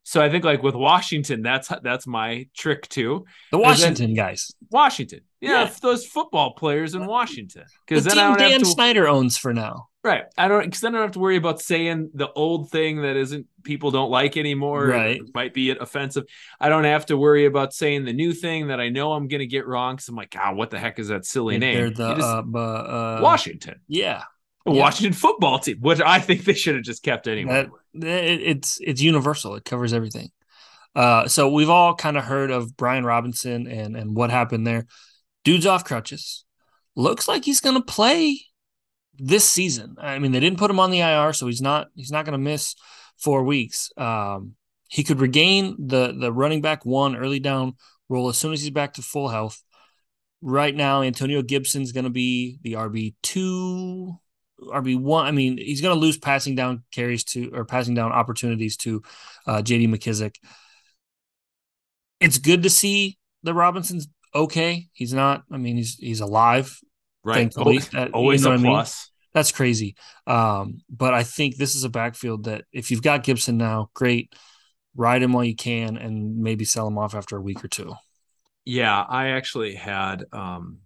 [0.05, 3.27] So I think like with Washington, that's that's my trick too.
[3.51, 4.53] the Washington guys.
[4.71, 5.75] Washington, yeah, Yeah.
[5.83, 9.53] those football players in Washington, The because then team don't Dan to Snyder owns for
[9.53, 9.89] now.
[10.09, 10.25] Right.
[10.37, 13.17] I don't because then I don't have to worry about saying the old thing that
[13.17, 14.87] isn't people don't like anymore.
[14.87, 15.21] Right.
[15.35, 16.25] Might be offensive.
[16.59, 19.41] I don't have to worry about saying the new thing that I know I'm going
[19.41, 19.95] to get wrong.
[19.95, 21.93] Because I'm like, ah, what the heck is that silly name?
[21.95, 24.25] The just- uh, uh, Washington, Yeah,
[24.67, 24.73] yeah.
[24.73, 27.69] Washington football team, which I think they should have just kept anyway.
[27.95, 29.55] That, it, it's it's universal.
[29.55, 30.31] It covers everything.
[30.95, 34.87] Uh, so we've all kind of heard of Brian Robinson and and what happened there.
[35.45, 36.45] Dude's off crutches.
[36.97, 38.41] Looks like he's going to play
[39.19, 39.97] this season.
[39.99, 42.33] I mean, they didn't put him on the IR, so he's not he's not going
[42.33, 42.75] to miss
[43.19, 43.91] four weeks.
[43.97, 44.55] Um,
[44.89, 47.75] he could regain the the running back one early down
[48.09, 49.63] role as soon as he's back to full health.
[50.41, 54.15] Right now, Antonio Gibson's going to be the RB two,
[54.63, 55.27] RB one.
[55.27, 59.03] I mean, he's going to lose passing down carries to or passing down opportunities to
[59.47, 60.37] uh, JD McKissic.
[62.21, 64.87] It's good to see the Robinson's okay.
[64.93, 65.43] He's not.
[65.51, 66.79] I mean, he's he's alive.
[67.25, 67.53] Right.
[67.53, 68.73] thankfully, Always, uh, always you know a I mean?
[68.73, 69.11] plus.
[69.35, 69.95] That's crazy.
[70.27, 74.35] Um, but I think this is a backfield that if you've got Gibson now, great.
[74.97, 77.95] Ride him while you can, and maybe sell him off after a week or two.
[78.65, 80.79] Yeah, I actually had um,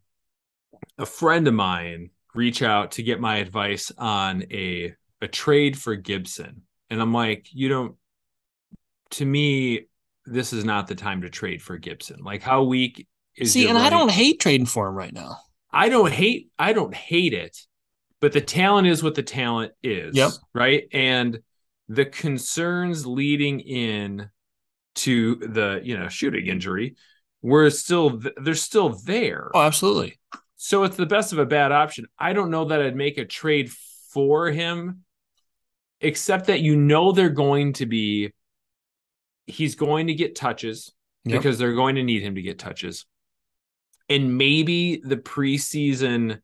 [0.98, 5.96] a friend of mine reach out to get my advice on a a trade for
[5.96, 7.94] Gibson, and I'm like, you don't.
[9.12, 9.86] To me,
[10.26, 12.20] this is not the time to trade for Gibson.
[12.22, 15.38] Like, how weak is See, and I don't hate trading for him right now.
[15.72, 17.58] I don't hate I don't hate it,
[18.20, 20.16] but the talent is what the talent is.
[20.16, 20.30] Yep.
[20.54, 20.84] Right.
[20.92, 21.40] And
[21.88, 24.30] the concerns leading in
[24.94, 26.96] to the you know shooting injury
[27.40, 29.50] were still they're still there.
[29.54, 30.18] Oh, absolutely.
[30.56, 32.06] So it's the best of a bad option.
[32.18, 33.70] I don't know that I'd make a trade
[34.12, 35.02] for him,
[36.00, 38.32] except that you know they're going to be
[39.46, 40.92] he's going to get touches
[41.24, 41.38] Yep.
[41.38, 43.06] because they're going to need him to get touches.
[44.14, 46.40] And maybe the preseason,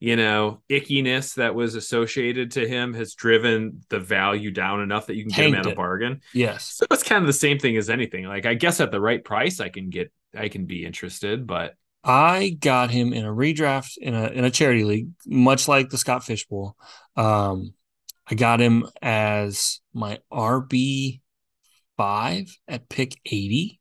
[0.00, 5.16] you know, ickiness that was associated to him has driven the value down enough that
[5.16, 6.20] you can get him at a bargain.
[6.32, 6.74] Yes.
[6.76, 8.24] So it's kind of the same thing as anything.
[8.24, 11.74] Like I guess at the right price I can get I can be interested, but
[12.04, 15.98] I got him in a redraft in a in a charity league, much like the
[15.98, 16.76] Scott Fish Bowl.
[17.16, 17.74] Um,
[18.30, 21.20] I got him as my RB
[21.96, 23.77] five at pick eighty.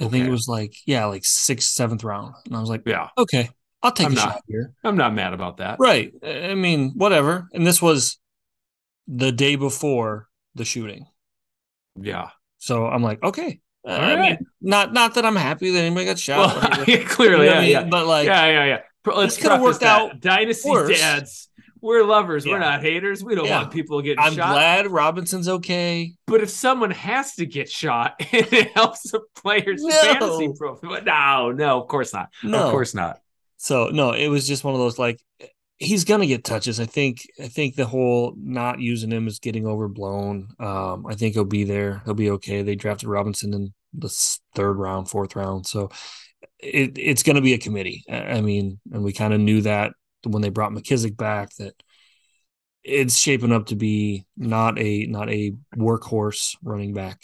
[0.00, 0.26] I think Okay.
[0.28, 3.50] it was like yeah, like sixth, seventh round, and I was like, yeah, okay,
[3.82, 4.72] I'll take I'm a not- shot here.
[4.82, 5.76] I'm not mad about that.
[5.78, 6.12] Right.
[6.24, 7.48] I mean, whatever.
[7.52, 8.18] And this was
[9.06, 11.06] the day before the shooting.
[12.00, 12.30] Yeah.
[12.58, 13.60] So I'm like, okay.
[13.84, 16.38] All I mean, not not that I'm happy that anybody got shot.
[16.38, 16.90] Well, whatever.
[16.90, 17.70] You clearly, know yeah, I mean?
[17.70, 17.84] yeah.
[17.84, 18.78] But like, yeah, yeah, yeah.
[19.06, 20.00] Let's This could've worked that.
[20.00, 20.98] out Dynasty worse.
[20.98, 21.48] dads.
[21.82, 22.46] We're lovers.
[22.46, 23.22] We're not haters.
[23.24, 23.60] We don't Yeah.
[23.62, 24.26] want people getting shot.
[24.28, 24.52] I'm shot.
[24.52, 26.12] glad Robinson's okay.
[26.26, 29.90] But if someone has to get shot, it helps the player's No.
[29.90, 31.02] fantasy profile.
[31.02, 32.28] No, no, of course not.
[32.42, 32.64] No.
[32.66, 33.18] Of course not.
[33.56, 35.20] So no, it was just one of those like
[35.78, 36.78] he's gonna get touches.
[36.80, 40.48] I think I think the whole not using him is getting overblown.
[40.58, 42.02] Um, I think he'll be there.
[42.04, 42.62] He'll be okay.
[42.62, 44.08] They drafted Robinson in the
[44.54, 45.90] third round, fourth round, so
[46.58, 48.04] it it's gonna be a committee.
[48.10, 49.92] I mean, and we kind of knew that
[50.24, 51.74] when they brought McKissic back that
[52.82, 57.18] it's shaping up to be not a not a workhorse running back.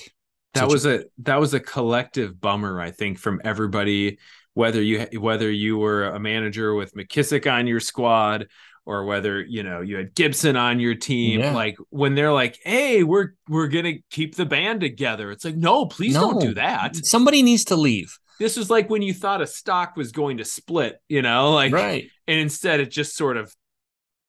[0.54, 4.18] That was a that was a collective bummer, I think, from everybody.
[4.54, 8.46] Whether you whether you were a manager with McKissic on your squad,
[8.86, 11.52] or whether you know you had Gibson on your team, Yeah.
[11.52, 15.84] like when they're like, "Hey, we're we're gonna keep the band together," it's like, no,
[15.86, 16.96] please don't do that.
[16.96, 18.16] somebody needs to leave.
[18.38, 21.72] This was like when you thought a stock was going to split, you know, like,
[21.72, 22.08] right.
[22.28, 23.54] And instead it just sort of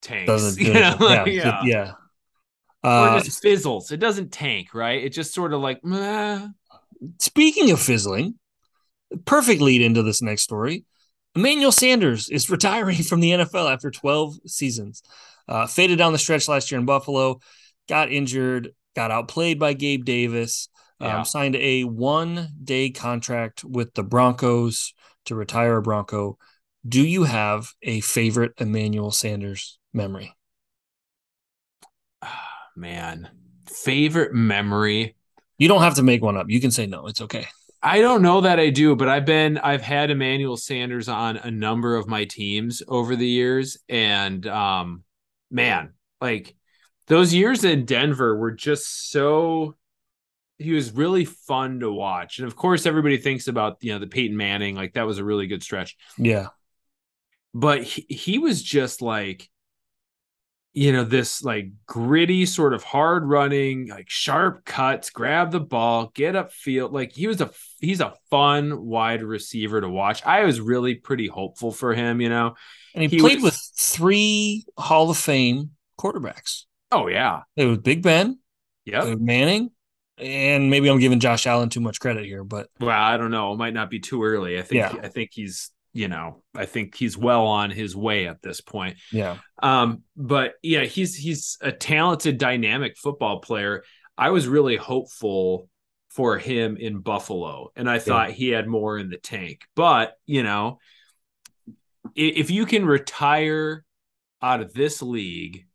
[0.01, 1.61] tanks, Doesn't you know, like, yeah.
[1.63, 1.91] yeah, yeah.
[2.83, 3.91] or Uh, it just fizzles.
[3.91, 5.03] It doesn't tank, right?
[5.03, 6.47] It just sort of like, meh.
[7.19, 8.35] Speaking of fizzling,
[9.25, 10.85] perfect lead into this next story.
[11.35, 15.03] Emmanuel Sanders is retiring from the NFL after 12 seasons.
[15.47, 17.39] Uh, faded down the stretch last year in Buffalo,
[17.87, 20.67] got injured, got outplayed by Gabe Davis,
[20.99, 24.93] um, signed a one day contract with the Broncos
[25.25, 26.37] to retire a Bronco.
[26.87, 30.35] Do you have a favorite Emmanuel Sanders memory?
[32.21, 33.29] Ah, man,
[33.67, 35.15] favorite memory.
[35.57, 36.49] You don't have to make one up.
[36.49, 37.07] You can say no.
[37.07, 37.47] It's okay.
[37.81, 41.51] I don't know that I do, but I've been I've had Emmanuel Sanders on a
[41.51, 45.03] number of my teams over the years, and um,
[45.51, 46.55] man, like
[47.07, 49.75] those years in Denver were just so
[50.57, 52.39] he was really fun to watch.
[52.39, 55.23] And of course, everybody thinks about you know the Peyton Manning, like that was a
[55.23, 55.95] really good stretch.
[56.17, 56.47] Yeah.
[57.59, 59.49] But he, he was just like,
[60.73, 66.11] you know, this like gritty, sort of hard running, like sharp cuts, grab the ball,
[66.13, 66.93] get up field.
[66.93, 67.49] Like he was a
[67.79, 70.23] he's a fun wide receiver to watch.
[70.23, 72.53] I was really pretty hopeful for him, you know.
[72.93, 76.65] And he, He played was- with three Hall of Fame quarterbacks.
[76.91, 77.41] Oh yeah.
[77.55, 78.37] It was Big Ben,
[78.85, 79.71] yeah Manning,
[80.19, 83.51] and maybe I'm giving Josh Allen too much credit here, but Well, I don't know.
[83.53, 84.59] It might not be too early.
[84.59, 84.93] I think Yeah.
[85.01, 88.97] I think he's, you know, I think he's well on his way at this point.
[89.11, 89.37] yeah.
[89.63, 93.83] Um, but yeah, he's he's a talented, dynamic football player.
[94.17, 95.69] I was really hopeful
[96.09, 99.61] for him in Buffalo, and I thought he had more in the tank.
[99.75, 100.77] But you know,
[102.15, 103.83] if you can retire
[104.41, 105.65] out of this league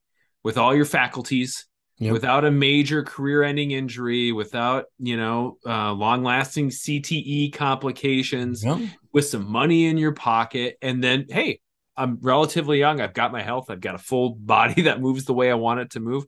[0.45, 1.67] with all your faculties,
[1.99, 2.13] Yep.
[2.15, 8.79] without a major career-ending injury, without you know uh, long-lasting CTE complications, Yep.
[9.13, 11.61] With some money in your pocket, and then hey,
[11.97, 13.01] I'm relatively young.
[13.01, 13.71] I've got my health.
[13.71, 16.25] I've got a full body that moves the way I want it to move.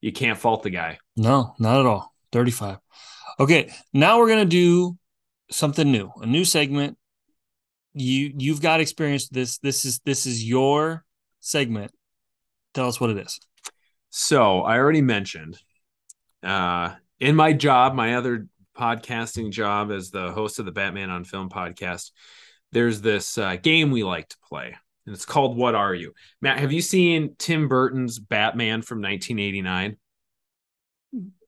[0.00, 0.98] You can't fault the guy.
[1.16, 2.12] No, not at all.
[2.32, 2.78] 35.
[3.40, 4.96] Okay, now we're gonna do
[5.50, 6.98] something new, a new segment.
[7.94, 9.58] You you've got experience this.
[9.58, 11.04] This is this is your
[11.40, 11.92] segment.
[12.74, 13.40] Tell us what it is.
[14.10, 15.58] So I already mentioned
[16.42, 18.46] uh, in my job, my other
[18.76, 22.10] podcasting job as the host of the Batman on Film podcast,
[22.72, 24.74] there's this uh, game we like to play,
[25.06, 26.12] and it's called What Are You?
[26.42, 29.96] Matt, have you seen Tim Burton's Batman from 1989?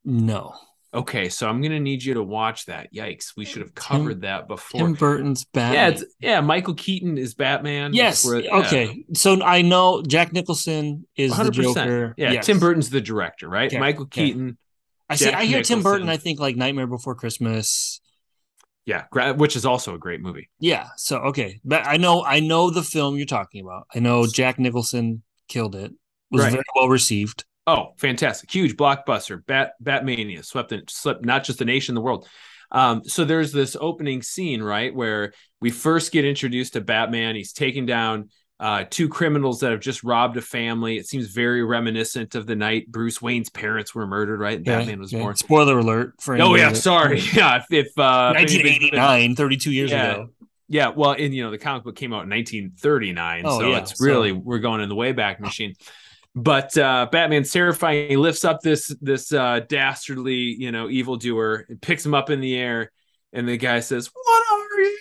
[0.05, 0.55] No.
[0.95, 2.95] Okay, so I'm gonna need you to watch that.
[2.95, 4.81] Yikes, we should have covered that before.
[4.81, 5.75] Tim Burton's Batman.
[5.75, 6.41] yeah, it's yeah.
[6.41, 7.93] Michael Keaton is Batman.
[7.93, 8.25] yes.
[8.25, 9.05] Where- yeah, okay.
[9.13, 11.53] So I know Jack Nicholson is 100%.
[11.55, 12.15] Joker.
[12.17, 12.47] Yeah, Yes.
[12.47, 13.67] Tim Burton's the director, right?
[13.67, 14.33] Okay, Michael okay.
[15.09, 15.31] I see.
[15.31, 16.09] I hear Tim Burton.
[16.09, 18.01] I think like Nightmare Before Christmas.
[18.85, 20.49] Yeah, which is also a great movie.
[20.61, 20.89] Yeah.
[20.97, 23.87] So okay, but I know I know the film you're talking about.
[23.95, 25.93] I know Jack Nicholson killed it.
[26.31, 26.53] Was Right.
[26.53, 27.45] very well received.
[27.69, 28.51] Oh, fantastic!
[28.53, 29.45] Huge blockbuster.
[29.45, 32.29] Bat Batmania swept in, swept not just the nation, the world.
[32.71, 37.35] Um, so there's this opening scene, right, where we first get introduced to Batman.
[37.37, 40.97] He's taking down uh, two criminals that have just robbed a family.
[40.97, 44.57] It seems very reminiscent of the night Bruce Wayne's parents were murdered, right?
[44.59, 45.23] And Okay, Batman was okay.
[45.23, 45.37] born.
[45.37, 47.21] Spoiler alert for Oh yeah, sorry.
[47.35, 50.13] Yeah, if, if uh, if 1989, 32 years Yeah.
[50.13, 50.29] ago.
[50.69, 53.79] Yeah, well, and you know, the comic book came out in 1939, Oh, so yeah,
[53.79, 55.75] it's so- really we're going in the wayback machine.
[56.35, 58.11] But uh Batman's terrifying.
[58.11, 62.41] He lifts up this this uh dastardly, you know, evildoer and picks him up in
[62.41, 62.91] the air,
[63.33, 64.99] and the guy says, What are you?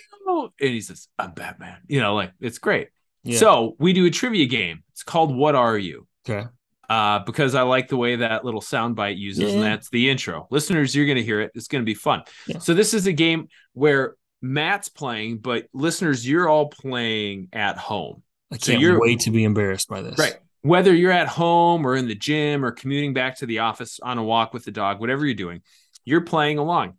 [0.60, 1.78] And he says, I'm Batman.
[1.88, 2.88] You know, like it's great.
[3.26, 3.38] Yeah.
[3.38, 4.82] So we do a trivia game.
[4.92, 6.06] It's called What Are You?
[6.28, 6.46] okay.
[6.88, 9.54] uh, because I like the way that little soundbite uses, Yeah.
[9.56, 10.46] and that's the intro.
[10.50, 11.50] Listeners, you're going to hear it.
[11.54, 12.22] It's going to be fun.
[12.46, 12.58] Yeah.
[12.58, 18.22] So this is a game where Matt's playing, but listeners, you're all playing at home,
[18.52, 20.16] I So can't you're- wait to be embarrassed by this.
[20.18, 20.36] right?
[20.62, 24.18] Whether you're at home or in the gym or commuting back to the office on
[24.18, 25.62] a walk with the dog, whatever you're doing,
[26.04, 26.94] you're playing along.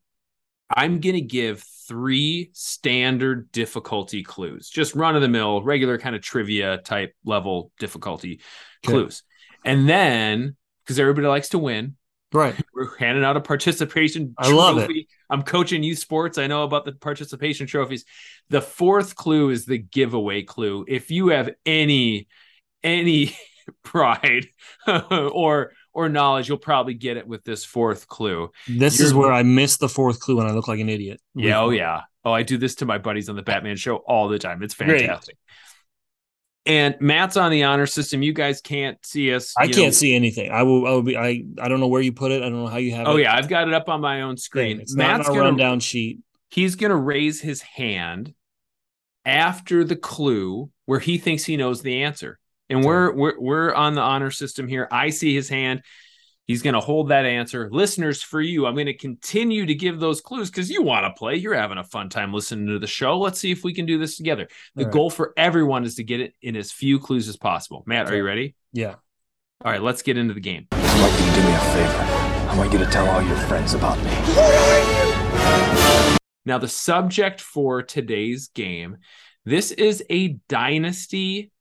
[0.69, 6.15] I'm going to give three standard difficulty clues, just run of the mill, regular kind
[6.15, 8.41] of trivia type level difficulty
[8.85, 8.93] Okay.
[8.93, 9.23] clues.
[9.65, 11.95] And then, because everybody likes to win,
[12.33, 12.55] Right.
[12.73, 14.81] we're handing out a participation I love it.
[14.81, 15.07] trophy.
[15.29, 16.38] I'm coaching youth sports.
[16.38, 18.05] I know about the participation trophies.
[18.49, 20.85] The fourth clue is the giveaway clue.
[20.88, 22.27] If you have any
[22.83, 23.35] any
[23.83, 24.47] pride
[24.88, 28.51] or or knowledge, you'll probably get it with this fourth clue.
[28.67, 31.19] This You're- is where I missed the fourth clue and I look like an idiot.
[31.33, 32.01] Yeah, oh yeah.
[32.23, 34.61] Oh, I do this to my buddies on the Batman show all the time.
[34.61, 34.99] It's Great.
[35.01, 35.37] fantastic.
[36.67, 38.21] And Matt's on the honor system.
[38.21, 39.55] You guys can't see us.
[39.57, 39.89] I can't know.
[39.91, 40.51] see anything.
[40.51, 40.85] I will.
[40.85, 41.17] I will be.
[41.17, 41.43] I.
[41.59, 42.43] I don't know where you put it.
[42.43, 43.13] I don't know how you have oh, it.
[43.13, 44.79] Oh yeah, I've got it up on my own screen.
[44.79, 46.19] It's not Matt's on a gonna rundown sheet.
[46.49, 48.33] he's going to raise his hand
[49.25, 52.37] after the clue where he thinks he knows the answer.
[52.70, 54.88] And we're we're we're on the honor system here.
[54.91, 55.84] I see his hand.
[56.47, 57.68] He's going to hold that answer.
[57.70, 61.11] Listeners, for you, I'm going to continue to give those clues because you want to
[61.20, 61.36] play.
[61.36, 63.20] You're having a fun time listening to the show.
[63.20, 64.47] Let's see if we can do this together.
[64.76, 64.93] The All right.
[64.93, 67.84] goal for everyone is to get it in as few clues as possible.
[67.86, 68.55] Matt, are you ready?
[68.72, 68.95] Yeah.
[69.65, 70.68] All right, let's get into the game.
[70.72, 72.28] I want you to do me a favor.
[72.49, 74.09] I want you to tell all your friends about me.
[76.45, 78.99] Now, the subject for today's game,
[79.43, 81.51] this is a dynasty,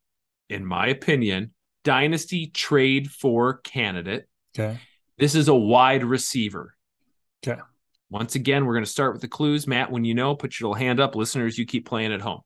[0.49, 1.53] in my opinion,
[1.85, 4.29] dynasty trade for candidate.
[4.59, 4.79] Okay.
[5.19, 6.75] This is a wide receiver.
[7.47, 7.61] Okay.
[8.11, 9.67] Once again, we're going to start with the clues.
[9.67, 11.17] Matt, when you know, put your little hand up.
[11.17, 12.41] Listeners, you keep playing at home.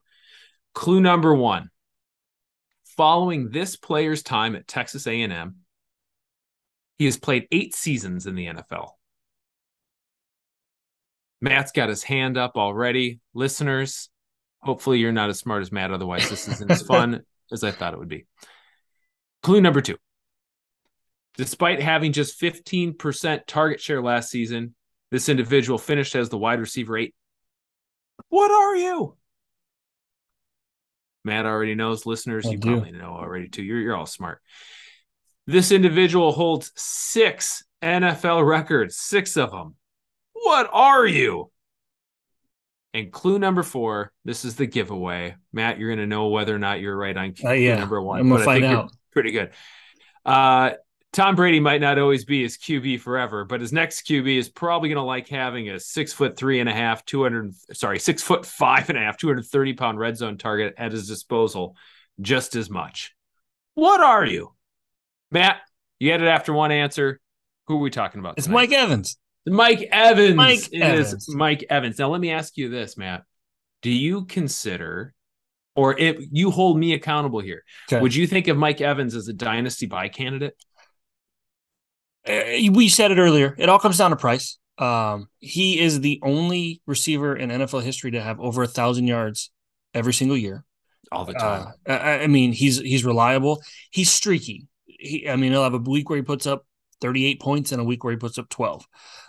[0.75, 1.71] Clue number one.
[2.97, 5.57] Following this player's time at Texas A&M,
[6.99, 8.91] he has played eight seasons in the NFL.
[11.41, 13.21] Matt's got his hand up already.
[13.33, 14.11] Listeners,
[14.61, 15.93] hopefully you're not as smart as Matt.
[15.93, 17.23] Otherwise, this isn't as fun
[17.53, 18.27] as I thought it would be.
[19.43, 19.97] Clue number two.
[21.37, 24.75] Despite having just 15% target share last season,
[25.11, 27.15] this individual finished as the wide receiver eight.
[28.29, 29.17] What are you?
[31.25, 32.07] Matt already knows.
[32.07, 32.71] Listeners, I you do.
[32.71, 33.63] probably know already too.
[33.63, 34.41] You're, you're all smart.
[35.47, 39.75] This individual holds six NFL records, six of them.
[40.33, 41.51] What are you?
[42.93, 45.37] And clue number four, this is the giveaway.
[45.53, 48.03] Matt, you're going to know whether or not you're right on clue Uh, yeah, number
[48.03, 48.21] one.
[48.21, 48.91] I'm gonna find out.
[49.13, 49.51] Pretty good.
[50.25, 50.73] Uh,
[51.13, 54.89] Tom Brady might not always be his QB forever, but his next QB is probably
[54.89, 58.47] going to like having a six foot three and a half, 200, sorry, six foot
[58.47, 61.75] five and a half, 230 pound red zone target at his disposal
[62.21, 63.13] just as much.
[63.75, 64.53] What are you?
[65.33, 65.59] Matt,
[65.99, 67.21] you had it after one answer.
[67.67, 68.35] Who are we talking about?
[68.37, 68.55] It's tonight?
[68.55, 69.17] Mike Evans.
[69.47, 70.37] Mike Evans.
[70.37, 71.35] Mike It is Evans.
[71.35, 71.99] Mike Evans.
[71.99, 73.23] Now let me ask you this, Matt.
[73.83, 75.15] Do you consider,
[75.75, 78.01] or if you hold me accountable here, Okay.
[78.01, 80.55] would you think of Mike Evans as a dynasty buy candidate?
[82.29, 83.55] Uh, we said it earlier.
[83.59, 84.59] It all comes down to price.
[84.77, 89.51] Um, he is the only receiver in NFL history to have over a thousand yards
[89.95, 90.65] every single year.
[91.13, 91.73] All the time.
[91.89, 93.63] Uh, I, I mean, he's he's reliable.
[93.91, 94.69] He's streaky.
[94.87, 96.65] He, I mean, he'll have a week where he puts up
[97.01, 98.87] 38 points in a week where he puts up 12.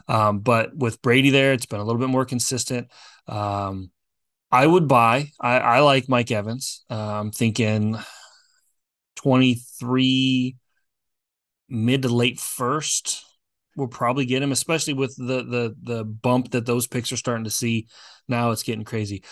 [0.08, 2.88] Um, but with Brady there, it's been a little bit more consistent.
[3.28, 3.92] Um,
[4.52, 5.32] I would buy.
[5.40, 6.84] I, I like Mike Evans.
[6.90, 7.98] Uh, I'm thinking
[9.18, 10.56] 23
[11.70, 13.24] mid to late first.
[13.78, 17.46] We'll probably get him, especially with the the the bump that those picks are starting
[17.46, 17.88] to see.
[18.28, 19.24] Now it's getting crazy.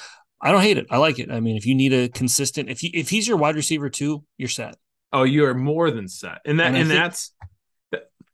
[0.42, 0.88] I don't hate it.
[0.90, 1.30] I like it.
[1.30, 4.24] I mean, if you need a consistent, if you if he's your wide receiver too,
[4.38, 4.78] you're set.
[5.12, 6.38] oh, you are more than set.
[6.46, 7.34] And that And and, think- that's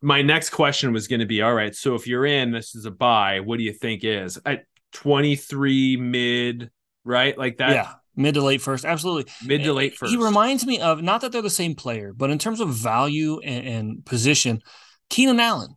[0.06, 1.76] my next question was going to be all right.
[1.76, 3.40] So if you're in, this is a buy.
[3.40, 6.70] What do you think is at 23 mid,
[7.04, 7.36] right?
[7.36, 9.32] Like that yeah, mid to late first, absolutely.
[9.44, 10.12] mid to late first.
[10.12, 13.40] He reminds me of not that they're the same player, but in terms of value
[13.40, 14.62] and, and position,
[15.10, 15.76] Keenan Allen,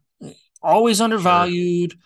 [0.63, 1.99] always undervalued,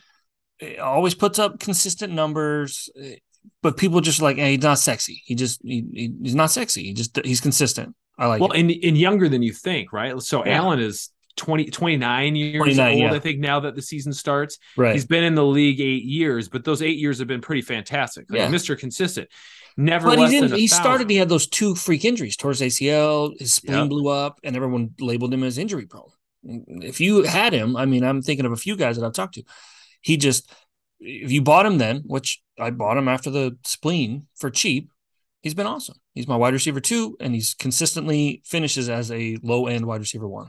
[0.60, 3.16] eh, always puts up consistent numbers, eh,
[3.62, 5.24] but people just like, hey, he's not sexy.
[5.26, 6.84] He just he, he- he's not sexy.
[6.84, 7.96] He just he's consistent.
[8.16, 8.60] I like well, it.
[8.60, 10.22] and, and younger than you think, right?
[10.22, 10.58] So Yeah.
[10.58, 13.12] Allen is 20, 29 years 29, old, yeah.
[13.12, 14.58] I think, now that the season starts.
[14.76, 14.92] right.
[14.94, 18.26] He's been in the league eight years, but those eight years have been pretty fantastic.
[18.30, 18.48] Like Yeah.
[18.48, 18.78] Mr.
[18.78, 19.28] Consistent.
[19.76, 20.58] Never But he didn't.
[20.58, 21.08] He started.
[21.08, 23.32] He had those two freak injuries towards ACL.
[23.38, 23.88] His spleen Yep.
[23.88, 26.10] blew up, and everyone labeled him as injury prone.
[26.44, 29.34] If you had him, I mean, I'm thinking of a few guys that I've talked
[29.34, 29.44] to.
[30.02, 30.52] He just,
[31.00, 34.90] if you bought him then, which I bought him after the spleen for cheap,
[35.40, 35.96] he's been awesome.
[36.14, 40.28] He's my wide receiver two, and he's consistently finishes as a low end wide receiver
[40.28, 40.48] one.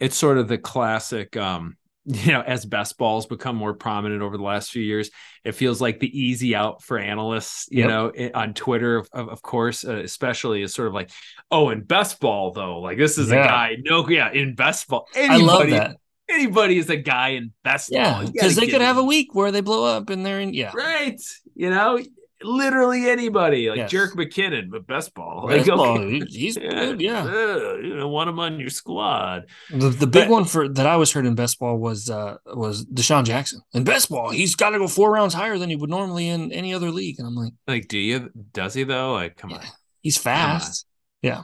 [0.00, 4.36] it's sort of the classic um you know as best balls become more prominent over
[4.36, 5.08] the last few years
[5.44, 7.88] it feels like the easy out for analysts you Yep.
[7.88, 11.10] know on twitter of, of course uh, especially is sort of like
[11.52, 13.44] oh in best ball though like this is Yeah.
[13.44, 15.96] a guy no yeah in best ball I love anybody that.
[16.28, 19.60] anybody is a guy in best Yeah, because they could have a week where they
[19.60, 20.54] blow up and they're in.
[20.54, 21.20] Yeah, right
[21.54, 22.00] you know
[22.44, 23.92] literally anybody like Yes.
[23.92, 26.20] Jerick McKinnon but best ball Best like, ball, okay.
[26.28, 27.00] he- he's good.
[27.00, 30.68] Yeah, uh, you know want him on your squad The the big But- one for
[30.68, 33.60] that I was heard in best ball was uh was DeSean Jackson.
[33.74, 36.52] In best ball, he's got to go four rounds higher than he would normally in
[36.52, 37.16] any other league.
[37.18, 39.56] And I'm like, like do you does he though like come Yeah.
[39.58, 39.62] on
[40.02, 40.86] he's fast.
[41.22, 41.42] Yeah.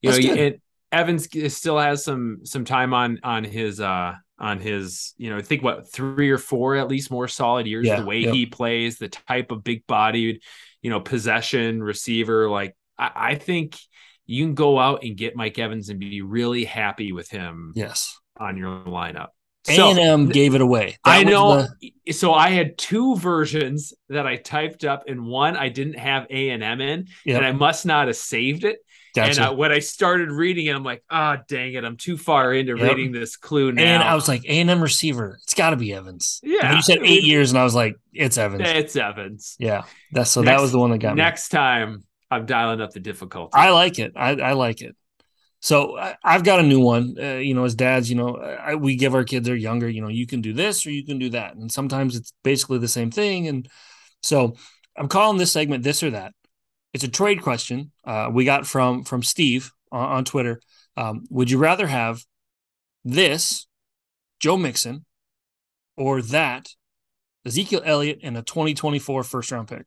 [0.00, 0.38] you know That's you- good.
[0.38, 5.36] it, Evans still has some some time on on his uh on his you know
[5.36, 8.32] I think what three or four at least more solid years Yeah, the way yep.
[8.34, 10.42] he plays the type of big bodied
[10.82, 13.76] you know possession receiver like I, I think
[14.26, 18.18] you can go out and get Mike Evans and be really happy with him Yes.
[18.38, 19.28] on your lineup.
[19.68, 20.96] A and M gave it away.
[21.04, 21.66] That I know.
[22.06, 26.26] the- So I had two versions that I typed up, and one I didn't have
[26.30, 27.36] A and M in, Yep.
[27.36, 28.78] and I must not have saved it.
[29.14, 29.42] Gotcha.
[29.42, 32.52] And uh, when I started reading it, I'm like, ah, dang it, I'm too far
[32.52, 32.88] into Yep.
[32.96, 33.82] reading this clue now.
[33.82, 35.38] and I was like, A and M receiver.
[35.42, 36.40] It's got to be Evans.
[36.42, 36.74] And Yeah.
[36.76, 38.62] you said eight years, and I was like, it's Evans.
[38.66, 39.56] it's Evans.
[39.58, 39.82] yeah.
[40.12, 41.22] That's so that was the one that got me.
[41.22, 43.50] Next time, I'm dialing up the difficulty.
[43.54, 44.12] I like it.
[44.16, 44.94] I, I like it.
[45.62, 47.16] So I, I've got a new one.
[47.20, 49.88] Uh, you know, as dads, you know, I, we give our kids they're younger.
[49.88, 52.78] You know, you can do this or you can do that, and sometimes it's basically
[52.78, 53.46] the same thing.
[53.46, 53.68] And
[54.22, 54.56] so
[54.96, 56.32] I'm calling this segment "This or That."
[56.92, 57.92] It's a trade question.
[58.04, 60.60] Uh, we got from from Steve on, on Twitter.
[60.96, 62.22] Um, would you rather have
[63.04, 63.66] this
[64.40, 65.04] Joe Mixon
[65.96, 66.68] or that
[67.46, 69.86] Ezekiel Elliott in a 2024 first round pick?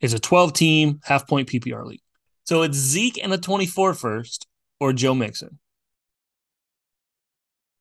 [0.00, 2.02] It's a 12 team half point PPR league.
[2.44, 4.46] So it's Zeke and a 24 first
[4.80, 5.58] or Joe Mixon.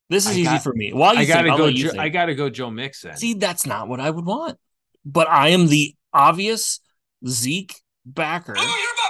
[0.10, 0.94] This is I easy got- for me.
[0.94, 1.70] While you I gotta go.
[1.72, 2.50] Jo- I gotta go.
[2.50, 3.16] Joe Mixon.
[3.18, 4.58] See, that's not what I would want.
[5.06, 6.80] but I am the obvious
[7.26, 7.76] Zeke
[8.14, 8.56] backer.
[8.58, 9.10] Oh, you're my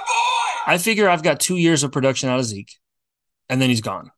[0.66, 0.72] boy.
[0.74, 2.72] I figure I've got two years of production out of Zeke,
[3.48, 4.10] and then he's gone.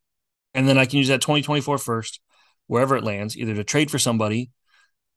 [0.54, 2.20] And then I can use that 2024 first,
[2.66, 4.50] wherever it lands, either to trade for somebody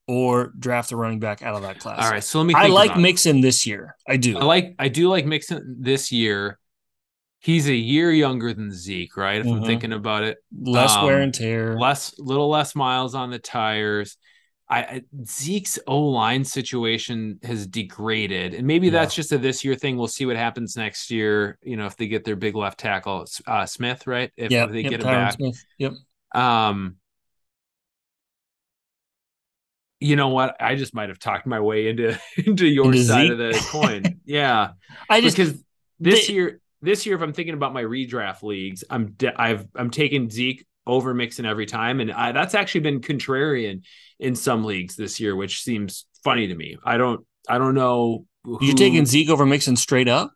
[0.08, 2.04] or draft a running back out of that class.
[2.04, 2.54] All right, so let me.
[2.56, 3.02] I like about it.
[3.02, 3.96] Mixon this year.
[4.08, 4.38] I do.
[4.38, 6.60] I like I do like Mixon this year.
[7.40, 9.42] He's a year younger than Zeke, right?
[9.42, 9.66] If I'm Mhm.
[9.66, 11.78] thinking about it, less wear um, and tear.
[11.78, 14.18] less little less miles on the tires.
[14.70, 18.94] I, I Zeke's O line situation has degraded, and maybe Yeah.
[18.94, 19.98] that's just a this year thing.
[19.98, 21.60] We'll see what happens next year.
[21.64, 24.32] You know, if they get their big left tackle, uh, Smith, right?
[24.38, 25.64] If yeah, they yep, get him back, Smith.
[25.78, 25.94] Yep.
[26.34, 26.96] um,
[30.00, 30.56] you know what?
[30.62, 33.32] I just might have talked my way into into your Into side Zeke?
[33.32, 34.20] of the coin.
[34.26, 34.72] Yeah,
[35.10, 35.62] I just because
[36.00, 39.68] this they- year, this year, if I'm thinking about my redraft leagues, I'm de- I've
[39.76, 43.84] I'm taking Zeke over Mixon every time, and I, that's actually been contrarian
[44.20, 46.78] in some leagues this year, which seems funny to me.
[46.86, 48.26] I don't I don't know.
[48.46, 50.34] you who- taking Zeke over Mixon straight up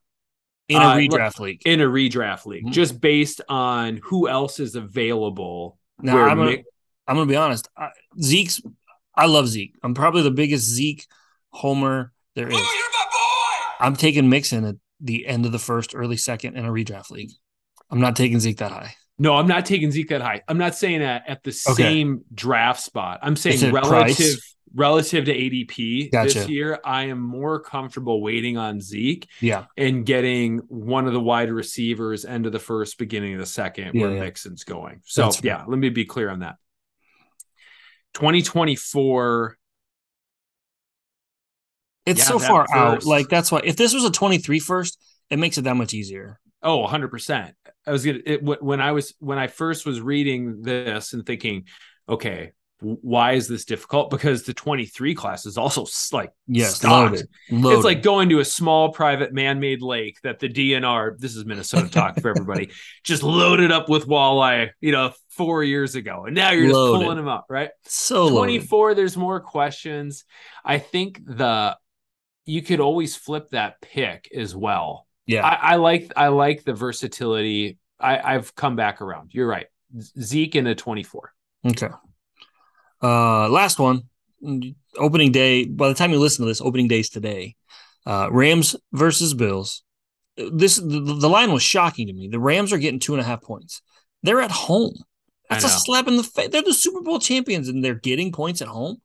[0.69, 1.61] in a Uh, redraft league.
[1.65, 2.71] in a redraft league, Mhm.
[2.71, 5.77] just based on who else is available.
[6.01, 6.67] Now I'm gonna, Mix-
[7.07, 7.69] I'm gonna be honest.
[7.77, 7.89] I,
[8.21, 8.61] Zeke's
[9.15, 9.73] I love Zeke.
[9.83, 11.05] I'm probably the biggest Zeke
[11.51, 12.55] homer there is.
[12.55, 13.85] Oh, you're my boy.
[13.85, 17.31] I'm taking Mixon at the end of the first, early second in a redraft league.
[17.89, 18.95] I'm not taking Zeke that high.
[19.19, 20.43] No, I'm not taking Zeke that high.
[20.47, 21.83] I'm not saying that at the Okay.
[21.83, 23.19] same draft spot.
[23.23, 24.55] I'm saying relative price?
[24.75, 26.79] relative to ADP this year.
[26.85, 29.65] I am more comfortable waiting on Zeke Yeah.
[29.75, 33.95] and getting one of the wide receivers end of the first, beginning of the second,
[33.95, 34.19] Yeah, where yeah.
[34.21, 35.01] Mixon's going.
[35.05, 36.57] So That's yeah, let me be clear on that.
[38.13, 39.57] 2024.
[42.05, 43.03] It's Yeah, so far out.
[43.03, 44.97] Like that's why if this was a 23 first,
[45.29, 46.39] it makes it that much easier.
[46.63, 47.53] Oh, 100%.
[47.85, 51.65] I was gonna it, when I was when I first was reading this and thinking,
[52.09, 54.09] okay, why is this difficult?
[54.09, 57.27] Because the 23 class is also like Yes, loaded.
[57.49, 57.75] loaded.
[57.75, 61.89] It's like going to a small private man-made lake that the DNR, this is Minnesota
[61.89, 62.69] talk for everybody,
[63.03, 66.25] just loaded up with walleye, you know, four years ago.
[66.25, 67.69] And now you're just pulling them up, right?
[67.85, 68.37] so loaded.
[68.37, 70.23] 24, there's more questions.
[70.63, 71.77] I think the
[72.45, 75.06] you could always flip that pick as well.
[75.27, 75.45] Yeah.
[75.45, 77.77] I, I like I like the versatility.
[77.99, 79.33] I, I've come back around.
[79.33, 79.67] You're right.
[80.19, 81.33] Zeke in a 24.
[81.67, 81.89] Okay.
[83.01, 84.03] Uh, last one.
[84.97, 85.65] Opening day.
[85.65, 87.55] By the time you listen to this, opening days today.
[88.05, 89.83] Uh, Rams versus Bills.
[90.37, 92.29] This the, the line was shocking to me.
[92.29, 93.81] The Rams are getting two and a half points.
[94.23, 94.93] They're at home.
[95.49, 96.49] That's a slap in the face.
[96.49, 98.97] They're the Super Bowl champions, and they're getting points at home.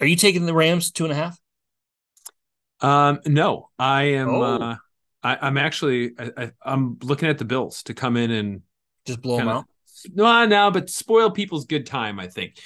[0.00, 1.38] Are you taking the Rams two and a half?
[2.82, 4.28] Um, no, I am.
[4.28, 4.42] Oh.
[4.42, 4.76] Uh,
[5.22, 6.12] I, I'm actually.
[6.18, 8.62] I, I'm looking at the Bills to come in and
[9.06, 9.66] Just blow them Kinda- out.
[10.14, 12.18] no, no, but spoil people's good time.
[12.18, 12.58] I think.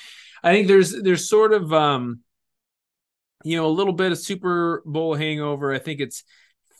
[0.42, 2.20] I think there's there's sort of um,
[3.44, 5.72] you know, a little bit of Super Bowl hangover.
[5.72, 6.24] I think it's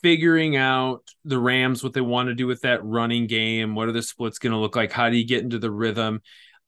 [0.03, 3.75] figuring out the Rams what they want to do with that running game.
[3.75, 4.93] What are the splits going to look like?
[4.93, 6.23] How do you get into the rhythm?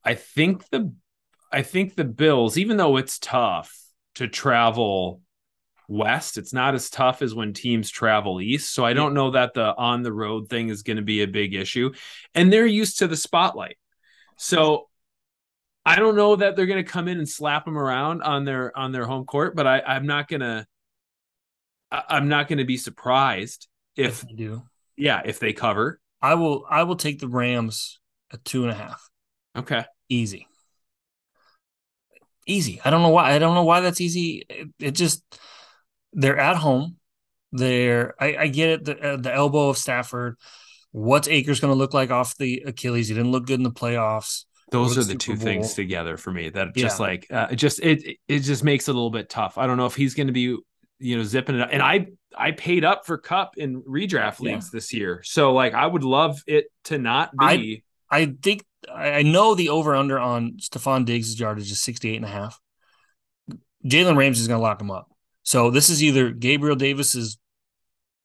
[0.05, 0.93] I think the
[1.51, 3.75] I think the Bills, even though it's tough
[4.16, 5.23] to travel
[5.89, 8.72] west, it's not as tough as when teams travel east.
[8.72, 11.26] So I don't know that the on the road thing is going to be a
[11.26, 11.93] big issue.
[12.34, 13.78] And they're used to the spotlight.
[14.36, 14.89] So
[15.84, 18.76] I don't know that they're going to come in and slap them around on their
[18.78, 20.66] on their home court, but I, I'm not going to
[21.91, 23.66] I- I'm not going to be surprised
[23.97, 24.62] if I do.
[24.97, 26.01] yeah, if they cover.
[26.20, 26.64] I will.
[26.68, 28.01] I will take the Rams
[28.32, 29.09] at two and a half.
[29.57, 29.84] Okay.
[30.09, 30.47] Easy.
[32.47, 32.80] Easy.
[32.84, 33.32] I don't know why.
[33.32, 34.45] I don't know why that's easy.
[34.49, 35.22] It, it just
[36.12, 36.96] they're at home.
[37.52, 38.14] They're.
[38.22, 38.84] I, I get it.
[38.84, 40.36] The, uh, the elbow of Stafford.
[40.92, 43.09] What's Akers going to look like off the Achilles?
[43.09, 44.44] He didn't look good in the playoffs.
[44.70, 47.06] Those are the the two Super things together for me that just Yeah.
[47.06, 49.56] like uh, it just it it just makes it a little bit tough.
[49.56, 50.56] I don't know if he's going to be
[50.98, 51.70] you know zipping it up.
[51.72, 54.52] And I I paid up for Kupp in redraft Yeah.
[54.52, 57.82] leagues this year, so like I would love it to not be.
[58.11, 62.24] I think I I know the over under on Stefon Diggs' yardage is 68 and
[62.26, 62.61] a half.
[63.86, 65.09] Jalen Ramsey is going to lock him up.
[65.49, 67.38] So this is either Gabriel Davis's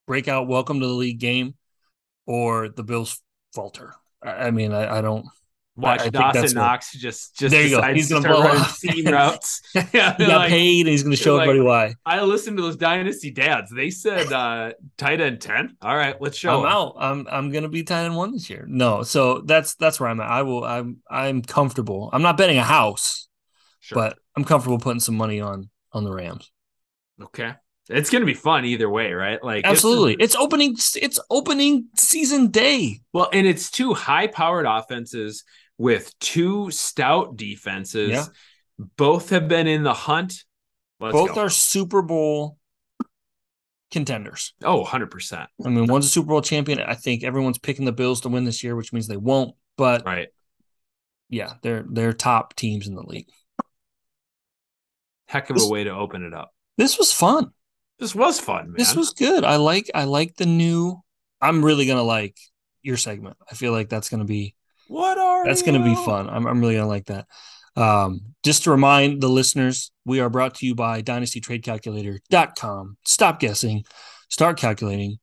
[0.05, 1.53] breakout welcome to the league game
[2.25, 3.21] or the Bills
[3.53, 3.93] falter.
[4.21, 5.25] I, I mean, I, I don't.
[5.77, 7.93] Watch I Dawson what- Knox just just There you go.
[7.93, 8.67] He's to gonna blow up.
[8.71, 9.61] seam routes.
[9.73, 11.95] yeah, He got like, paid and he's going to show like- everybody why.
[12.05, 13.71] I listened to those Dynasty dads.
[13.73, 15.77] They said uh tight end ten.
[15.81, 16.59] All right, let's show.
[16.59, 16.71] I'm 'em.
[16.73, 16.95] out.
[16.99, 18.65] I'm I'm gonna be tight end one this year.
[18.67, 20.29] No, so that's that's where I'm at.
[20.29, 20.65] I will.
[20.65, 22.09] I'm I'm comfortable.
[22.11, 23.29] I'm not betting a house,
[23.79, 23.95] Sure.
[23.95, 26.51] but I'm comfortable putting some money on on the Rams.
[27.21, 27.53] Okay,
[27.89, 29.43] it's gonna be fun either way, right?
[29.43, 30.15] Like Absolutely.
[30.19, 33.01] It's opening it's opening season day.
[33.11, 35.43] Well, and it's two high powered offenses
[35.77, 38.11] with two stout defenses.
[38.11, 38.25] Yeah.
[38.97, 40.43] Both have been in the hunt.
[40.99, 41.41] Let's Both go.
[41.41, 42.57] are Super Bowl
[43.91, 44.53] contenders.
[44.63, 45.45] Oh, 100%.
[45.63, 46.79] I mean, one's a Super Bowl champion.
[46.79, 49.55] I think everyone's picking the Bills to win this year, which means they won't.
[49.77, 50.29] But Right.
[51.29, 53.29] yeah, they're they're top teams in the league.
[55.27, 56.52] Heck of a way to open it up.
[56.77, 57.51] This was fun.
[57.99, 58.75] This was fun, man.
[58.77, 59.43] This was good.
[59.43, 61.01] I like I like the new.
[61.39, 62.37] I'm really gonna like
[62.81, 63.37] your segment.
[63.49, 64.55] I feel like that's gonna be
[64.87, 66.29] what are that's gonna be fun.
[66.29, 67.27] I'm I'm really gonna like that.
[67.75, 72.97] Um, just to remind the listeners, we are brought to you by DynastyTradeCalculator.com.
[73.05, 73.83] Stop guessing,
[74.29, 75.19] start calculating.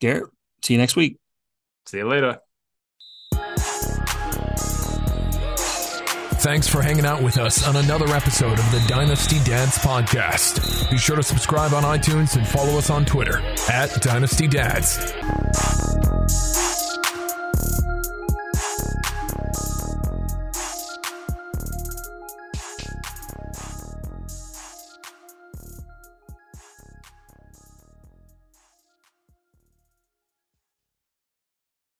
[0.00, 0.30] Garrett,
[0.62, 1.18] see you next week.
[1.86, 2.38] See you later.
[6.40, 10.90] Thanks for hanging out with us on another episode of the Dynasty Dads podcast.
[10.90, 15.12] Be sure to subscribe on iTunes and follow us on Twitter at Dynasty Dads.